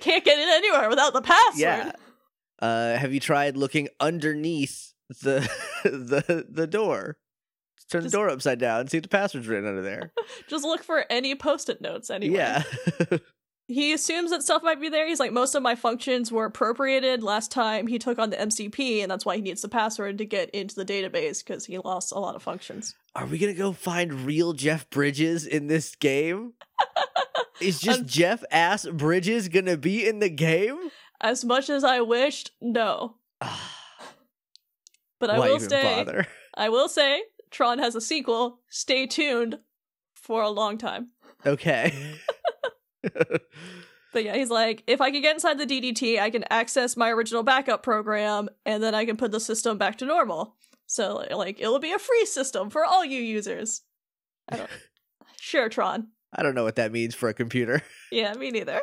[0.00, 1.58] Can't get in anywhere without the password.
[1.60, 1.92] yeah.
[2.60, 5.48] Uh have you tried looking underneath the
[5.84, 7.18] the the door?
[7.90, 10.12] Turn Just- the door upside down and see if the password's written under there.
[10.48, 12.34] Just look for any post-it notes anyway.
[12.36, 12.62] Yeah.
[13.68, 15.06] He assumes that stuff might be there.
[15.06, 19.02] He's like, most of my functions were appropriated last time he took on the MCP,
[19.02, 22.12] and that's why he needs the password to get into the database because he lost
[22.12, 22.94] a lot of functions.
[23.14, 26.54] Are we gonna go find real Jeff Bridges in this game?
[27.60, 30.90] Is just Um, Jeff Ass Bridges gonna be in the game?
[31.20, 33.16] As much as I wished, no.
[35.20, 36.26] But I Why will say, bother?
[36.54, 38.58] I will say, Tron has a sequel.
[38.68, 39.60] Stay tuned
[40.14, 41.10] for a long time.
[41.46, 41.92] Okay.
[44.12, 47.08] But yeah, he's like, if I can get inside the DDT, I can access my
[47.08, 50.54] original backup program, and then I can put the system back to normal.
[50.86, 53.80] So, like, it'll be a free system for all you users.
[54.50, 54.70] I don't.
[55.40, 56.08] sure, Tron.
[56.30, 57.80] I don't know what that means for a computer.
[58.12, 58.82] Yeah, me neither.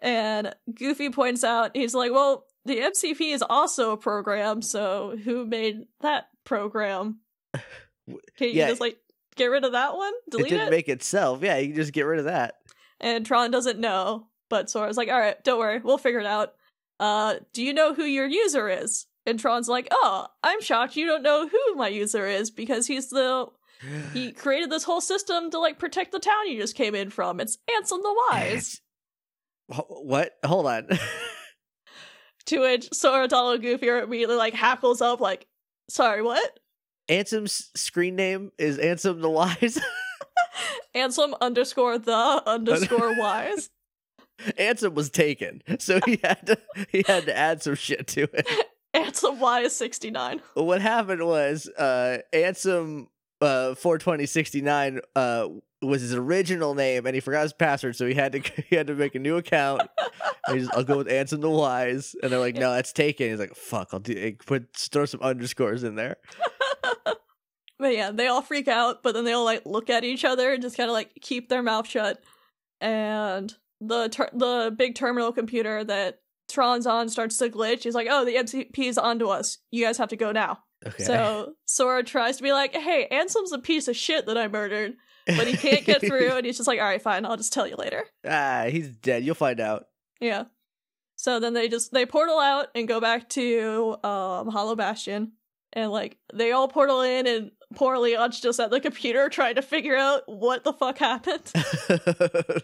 [0.00, 5.44] And Goofy points out, he's like, well, the MCP is also a program, so who
[5.44, 7.20] made that program?
[7.52, 8.68] Can you Yeah.
[8.68, 8.96] just, like,
[9.36, 10.14] get rid of that one?
[10.30, 10.70] Delete it didn't it?
[10.70, 11.42] make itself.
[11.42, 12.54] Yeah, you can just get rid of that.
[13.02, 16.54] And Tron doesn't know, but Sora's like, all right, don't worry, we'll figure it out.
[17.00, 19.06] Uh, do you know who your user is?
[19.26, 23.10] And Tron's like, oh, I'm shocked you don't know who my user is because he's
[23.10, 23.46] the
[24.12, 27.40] he created this whole system to like protect the town you just came in from.
[27.40, 28.80] It's Ansem the Wise.
[29.66, 30.32] What?
[30.44, 30.88] Hold on.
[32.46, 35.46] to which Sora, Donald, and Goofy are immediately like hackles up, like,
[35.88, 36.58] sorry, what?
[37.08, 39.80] Ansem's screen name is Ansem the Wise.
[40.94, 43.70] Ansem underscore the underscore wise.
[44.58, 46.58] Ansem was taken, so he had to
[46.90, 48.48] he had to add some shit to it.
[48.94, 50.42] Ansem Wise 69.
[50.54, 53.06] what happened was uh Ansem
[53.40, 55.48] uh 42069 uh
[55.80, 58.86] was his original name and he forgot his password so he had to he had
[58.88, 59.82] to make a new account
[60.46, 63.88] I'll go with Ansem the Wise and they're like no that's taken he's like fuck
[63.94, 66.18] I'll do put throw some underscores in there
[67.82, 70.52] But yeah, they all freak out, but then they all like look at each other
[70.52, 72.22] and just kind of like keep their mouth shut.
[72.80, 77.82] And the ter- the big terminal computer that Tron's on starts to glitch.
[77.82, 79.58] He's like, "Oh, the MCP is onto us.
[79.72, 83.52] You guys have to go now." okay So Sora tries to be like, "Hey, Ansem's
[83.52, 84.94] a piece of shit that I murdered,"
[85.26, 87.26] but he can't get through, and he's just like, "All right, fine.
[87.26, 89.86] I'll just tell you later." ah he's dead you'll find out
[90.20, 90.44] Yeah.
[91.16, 95.32] So then they just they portal out and go back to um Hollow Bastion.
[95.72, 99.62] And like they all portal in and poor Leon's just at the computer trying to
[99.62, 101.50] figure out what the fuck happened.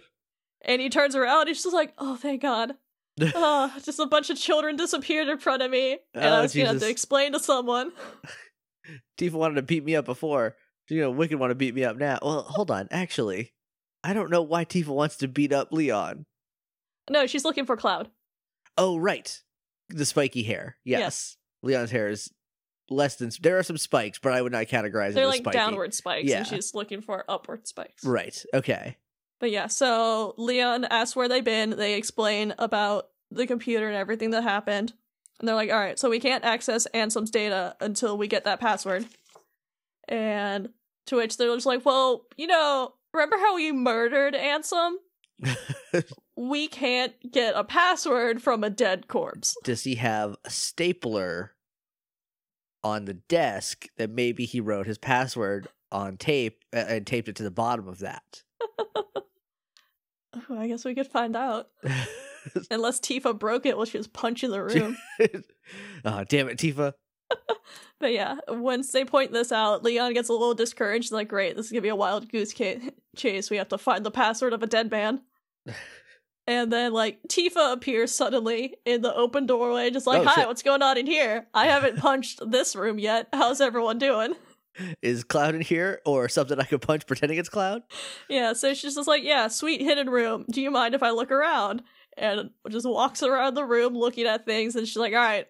[0.62, 2.74] and he turns around and he's just like, Oh thank God.
[3.20, 5.98] Oh, just a bunch of children disappeared in front of me.
[6.14, 7.92] And oh, I Oh, was gonna have to explain to someone.
[9.18, 10.56] Tifa wanted to beat me up before
[10.88, 13.52] you know Wicked want to beat me up now well hold on actually
[14.02, 16.24] I don't know why Tifa wants to beat up Leon
[17.10, 18.08] No, she's looking for Cloud.
[18.78, 19.42] Oh, right.
[19.90, 20.76] The spiky hair.
[20.84, 21.36] Yes.
[21.62, 22.30] Leon's hair is
[22.90, 23.30] less than.
[23.40, 25.56] There are some spikes, but I would not categorize They're it as like spiky.
[25.58, 26.38] downward spikes, Yeah.
[26.38, 28.04] and she's looking for upward spikes.
[28.04, 28.44] Right.
[28.54, 28.96] Okay.
[29.40, 31.70] But yeah, so Leon asks where they've been.
[31.70, 34.92] They explain about the computer and everything that happened.
[35.38, 38.58] And they're like, all right, so we can't access Ansem's data until we get that
[38.58, 39.06] password.
[40.08, 40.70] And
[41.06, 44.94] to which they're just like, well, you know, remember how we murdered Ansem?
[46.36, 49.56] We can't get a password from a dead corpse.
[49.64, 51.52] Does he have a stapler
[52.82, 57.36] on the desk that maybe he wrote his password on tape uh, and taped it
[57.36, 58.42] to the bottom of that?
[60.50, 61.68] Oh, I guess we could find out.
[62.70, 64.96] Unless Tifa broke it while she was punching the room.
[66.04, 66.92] oh, damn it, Tifa.
[68.00, 71.12] But yeah, once they point this out, Leon gets a little discouraged.
[71.12, 72.54] Like, great, this is gonna be a wild goose
[73.16, 73.50] chase.
[73.50, 75.22] We have to find the password of a dead man.
[76.48, 80.48] And then, like, Tifa appears suddenly in the open doorway, just like, Oh, hi, shit.
[80.48, 81.46] what's going on in here?
[81.52, 83.28] I haven't punched this room yet.
[83.32, 84.34] How's everyone doing?
[85.02, 87.82] Is Cloud in here or something I could punch pretending it's Cloud?
[88.28, 90.44] Yeah, so she's just like, yeah, sweet hidden room.
[90.50, 91.82] Do you mind if I look around?
[92.16, 95.46] And just walks around the room looking at things, and she's like, all right,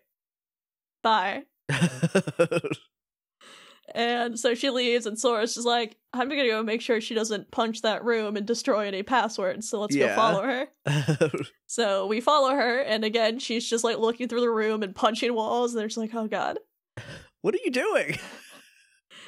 [1.02, 1.44] bye.
[3.98, 7.50] And so she leaves, and Sora's just like, I'm gonna go make sure she doesn't
[7.50, 10.08] punch that room and destroy any passwords, so let's Yeah.
[10.08, 10.68] go follow her.
[11.66, 15.34] So we follow her, and again, she's just like looking through the room and punching
[15.34, 16.58] walls, and they're just like, oh god.
[17.42, 18.16] what are you doing?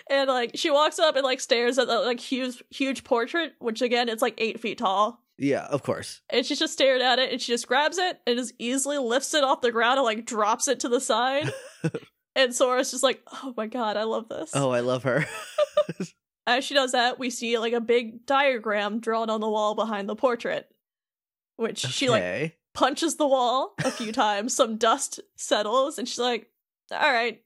[0.08, 3.80] And like, she walks up and like stares at the like huge, huge portrait, which
[3.80, 5.22] again, it's like eight feet tall.
[5.38, 6.20] Yeah, of course.
[6.30, 9.34] And she's just staring at it, and she just grabs it and just easily lifts
[9.34, 11.52] it off the ground and like drops it to the side.
[12.36, 14.52] and Sora's just like, oh my god, I love this.
[14.54, 15.26] Oh, I love her.
[16.46, 20.08] As she does that, we see like a big diagram drawn on the wall behind
[20.08, 20.68] the portrait,
[21.56, 24.54] which she like punches the wall a few times.
[24.54, 26.48] Some dust settles, and she's like,
[26.90, 27.42] "All right,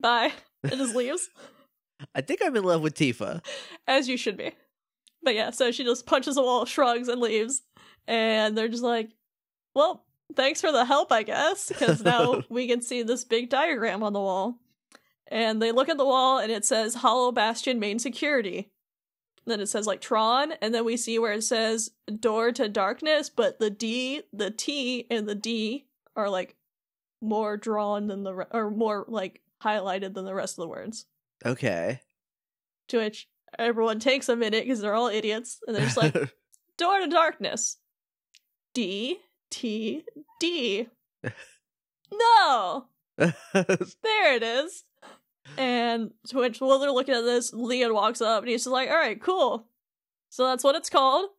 [0.00, 1.28] bye," and just leaves,
[2.14, 3.44] I think I'm in love with Tifa.
[3.86, 4.52] as you should be.
[5.22, 7.62] But yeah, so she just punches the wall, shrugs, and leaves,
[8.06, 9.10] and they're just like,
[9.74, 14.02] "Well, thanks for the help, I guess, because now we can see this big diagram
[14.02, 14.58] on the wall."
[15.26, 18.70] And they look at the wall, and it says "Hollow Bastion Main Security."
[19.50, 23.30] then it says like Tron, and then we see where it says door to darkness,
[23.30, 26.56] but the D, the T, and the D are like
[27.20, 31.06] more drawn than the re- or more like highlighted than the rest of the words.
[31.44, 32.00] Okay.
[32.88, 33.28] To which
[33.58, 36.14] everyone takes a minute because they're all idiots, and they're just like
[36.76, 37.78] door to darkness,
[38.74, 39.18] D
[39.50, 40.04] T
[40.38, 40.88] D.
[42.12, 42.86] No,
[43.18, 43.34] there
[44.34, 44.84] it is.
[45.56, 48.96] And which while they're looking at this, Leon walks up and he's just like, "All
[48.96, 49.66] right, cool.
[50.30, 51.30] So that's what it's called.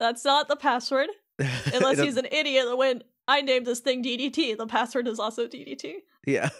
[0.00, 1.08] That's not the password,
[1.72, 2.76] unless he's an idiot.
[2.76, 5.94] When I named this thing DDT, the password is also DDT.
[6.26, 6.50] Yeah.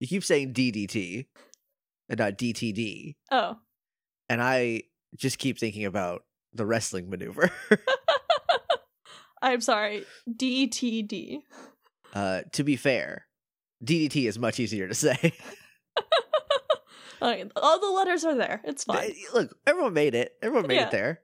[0.00, 1.26] You keep saying DDT
[2.08, 3.14] and not DTD.
[3.30, 3.58] Oh,
[4.28, 4.82] And I
[5.16, 7.50] just keep thinking about the wrestling maneuver.
[9.44, 11.38] I'm sorry, DTD.
[12.14, 13.26] uh, to be fair,
[13.84, 15.32] DDT is much easier to say.
[17.22, 18.60] Okay, all the letters are there.
[18.64, 19.14] It's fine.
[19.32, 20.32] Look, everyone made it.
[20.42, 20.86] Everyone made Yeah.
[20.88, 21.20] it there.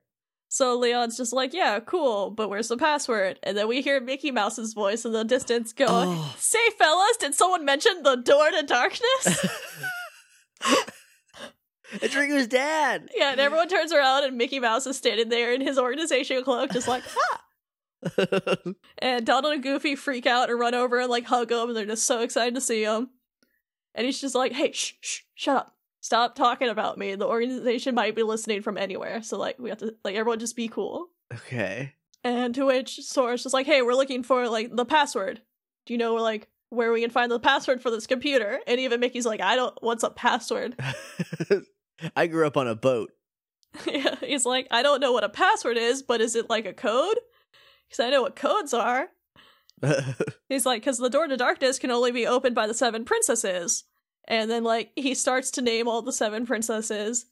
[0.47, 4.31] So Leon's just like, "Yeah, cool, but where's the password?" And then we hear Mickey
[4.31, 6.35] Mouse's voice in the distance go, Oh.
[6.39, 9.45] "Say, fellas, did someone mention the door to darkness?"
[12.01, 13.09] it's Ringo's dad.
[13.15, 16.71] Yeah, and everyone turns around and Mickey Mouse is standing there in his organization cloak,
[16.71, 17.03] just like,
[17.33, 17.41] ah!
[18.99, 21.85] And Donald and Goofy freak out and run over and like hug him, and they're
[21.85, 23.09] just so excited to see him.
[23.95, 25.75] And he's just like, hey, shh, shh, shut up.
[26.01, 27.15] Stop talking about me.
[27.15, 29.21] The organization might be listening from anywhere.
[29.21, 31.09] So like we have to like everyone just be cool.
[31.33, 31.93] okay.
[32.23, 35.41] And to which Sora's just like, hey, we're looking for like the password.
[35.85, 38.59] Do you know like where we can find the password for this computer?
[38.67, 40.75] And even Mickey's like, I don't what's a password?
[42.15, 43.11] I grew up on a boat.
[43.85, 46.73] Yeah, he's like, I don't know what a password is, but is it like a
[46.73, 47.17] code?
[47.91, 49.09] Because I know what codes are.
[50.49, 53.83] He's like, because the door to darkness can only be opened by the seven princesses.
[54.27, 57.25] And then, like, he starts to name all the seven princesses.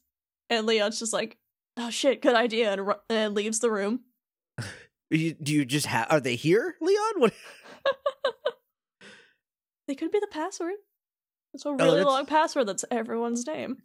[0.50, 1.38] And Leon's just like,
[1.78, 2.72] oh shit, good idea.
[2.72, 4.00] And, ru- and leaves the room.
[5.10, 6.08] you, do you just have?
[6.10, 7.12] Are they here, Leon?
[7.16, 7.32] What?
[9.88, 10.74] They could be the password.
[11.52, 13.78] It's a really Oh, long password that's everyone's name.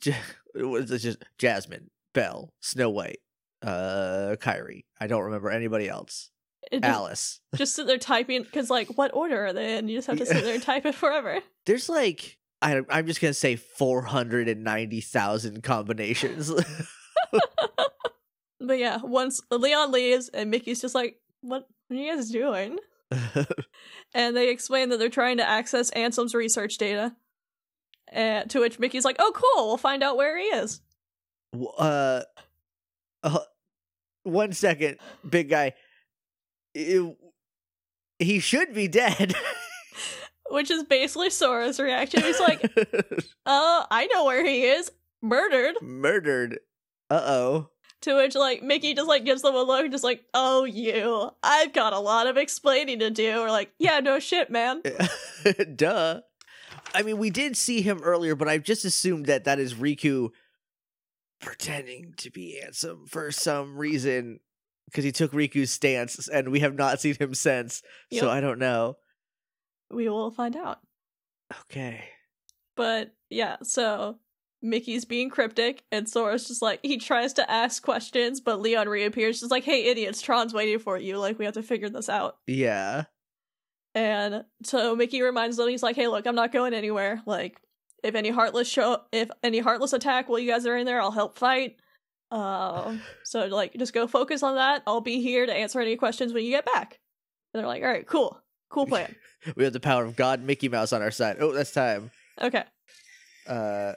[0.53, 3.21] Was just Jasmine, Belle, Snow White,
[3.63, 4.85] uh, Kairi?
[4.99, 6.29] I don't remember anybody else.
[6.71, 7.39] It just, Alice.
[7.55, 9.87] just sit there typing, because, like, what order are they in?
[9.87, 11.39] You just have to sit there and type it forever.
[11.65, 16.51] There's like I, I'm just gonna say four hundred and ninety thousand combinations.
[18.65, 22.79] But yeah, once Leon leaves, and Mickey's just like, what, what are you guys doing?
[24.13, 27.15] and they explain that they're trying to access Ansem's research data.
[28.11, 29.67] And to which Mickey's like, "Oh, cool!
[29.67, 30.79] We'll find out where he is."
[31.77, 32.21] Uh,
[33.23, 33.39] uh,
[34.23, 34.97] one second,
[35.27, 35.73] big guy.
[36.75, 37.15] Ew,
[38.19, 39.33] he should be dead.
[40.51, 42.21] Which is basically Sora's reaction.
[42.21, 42.71] He's like,
[43.47, 46.59] "Oh, I know where he is, murdered." murdered.
[47.09, 47.69] Uh oh.
[48.01, 51.31] To which like Mickey just like gives them a look, just like, "Oh, you!
[51.41, 54.83] I've got a lot of explaining to do." Or like, "Yeah, no shit, man."
[55.75, 56.21] Duh.
[56.93, 60.29] I mean, we did see him earlier, but I've just assumed that that is Riku
[61.41, 64.41] pretending to be handsome for some reason
[64.85, 67.81] because he took Riku's stance, and we have not seen him since.
[68.13, 68.97] So I don't know.
[69.91, 70.79] We will find out.
[71.63, 72.05] Okay.
[72.75, 74.17] But yeah, so
[74.61, 79.39] Mickey's being cryptic, and Sora's just like he tries to ask questions, but Leon reappears,
[79.39, 80.21] just like, "Hey, idiots!
[80.21, 81.17] Tron's waiting for you.
[81.17, 83.05] Like, we have to figure this out." Yeah.
[83.93, 87.21] And so Mickey reminds them, he's like, "Hey, look, I'm not going anywhere.
[87.25, 87.61] Like,
[88.03, 91.11] if any heartless show, if any heartless attack while you guys are in there, I'll
[91.11, 91.77] help fight.
[92.31, 94.83] Um, so like, just go focus on that.
[94.87, 96.99] I'll be here to answer any questions when you get back."
[97.53, 99.15] And they're like, "All right, cool, cool plan.
[99.55, 101.37] We have the power of God Mickey Mouse on our side.
[101.39, 102.09] Oh, that's time.
[102.41, 102.63] Okay,
[103.47, 103.93] Uh,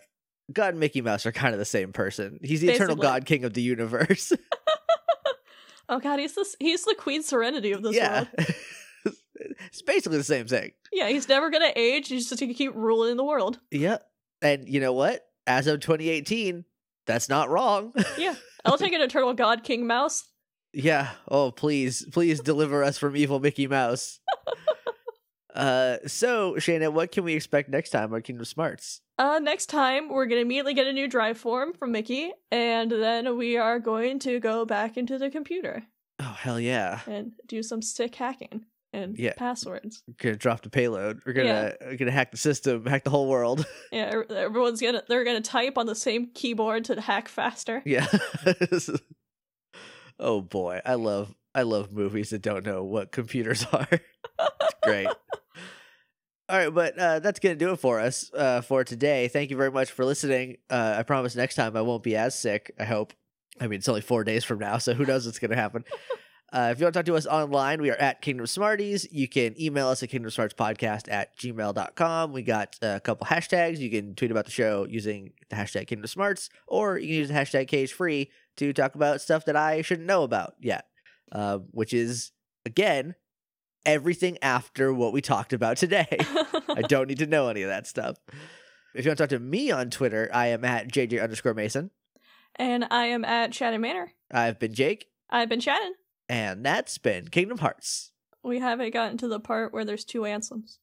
[0.53, 2.39] God and Mickey Mouse are kind of the same person.
[2.43, 4.31] He's the eternal God King of the universe.
[5.89, 8.27] oh god, he's the he's the Queen Serenity of this yeah.
[8.37, 9.17] world.
[9.61, 10.73] it's basically the same thing.
[10.93, 12.09] Yeah, he's never gonna age.
[12.09, 13.59] He's just gonna keep ruling the world.
[13.71, 13.99] Yeah,
[14.43, 15.25] And you know what?
[15.47, 16.65] As of 2018,
[17.09, 17.93] that's not wrong.
[18.19, 20.25] Yeah, I'll take an eternal god, King Mouse.
[20.73, 21.11] yeah.
[21.29, 24.21] Oh, please, please deliver us from evil Mickey Mouse.
[25.55, 29.01] uh, so Shannon, what can we expect next time on Kingdom Smarts?
[29.19, 33.37] Uh, next time we're gonna immediately get a new drive form from Mickey, and then
[33.37, 35.83] we are going to go back into the computer
[36.21, 37.01] Oh hell yeah!
[37.07, 39.35] and do some sick hacking and Yeah.
[39.37, 40.03] passwords.
[40.07, 41.21] We're gonna drop the payload.
[41.27, 43.67] We're gonna we're gonna hack the system, hack the whole world.
[43.93, 47.83] Yeah, er- everyone's gonna they're gonna type on the same keyboard to hack faster.
[47.85, 48.07] yeah.
[50.19, 53.89] oh boy, I love I love movies that don't know what computers are.
[53.91, 55.09] it's great.
[56.51, 59.29] All right, but uh, that's gonna do it for us uh, for today.
[59.29, 60.57] Thank you very much for listening.
[60.71, 62.75] Uh, I promise next time I won't be as sick.
[62.79, 63.13] I hope.
[63.61, 65.85] I mean, it's only four days from now, so who knows what's going to happen.
[66.51, 69.07] Uh, if you want to talk to us online, we are at Kingdom Smarties.
[69.13, 72.33] You can email us at kingdomsmartspodcast at gmail.com.
[72.33, 73.79] We got a couple hashtags.
[73.79, 77.29] You can tweet about the show using the hashtag Kingdom Smarts, or you can use
[77.29, 80.87] the hashtag KH Free to talk about stuff that I shouldn't know about yet,
[81.33, 82.33] uh, which is,
[82.65, 83.15] again,
[83.85, 86.07] everything after what we talked about today.
[86.69, 88.17] I don't need to know any of that stuff.
[88.95, 91.91] If you want to talk to me on Twitter, I am at JJ underscore Mason.
[92.57, 94.15] and I am at Shannon Manor.
[94.31, 95.93] I've been Jake, I've been Shannon.
[96.29, 98.13] And that's been Kingdom Hearts.
[98.43, 100.79] We haven't gotten to the part where there's two Ansems.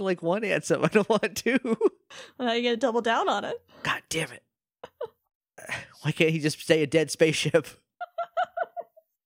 [0.00, 0.84] I like one Ansem.
[0.84, 1.58] I don't want two.
[2.38, 3.60] Now you gotta double down on it.
[3.82, 4.42] God damn it.
[6.02, 7.66] Why can't he just say a dead spaceship?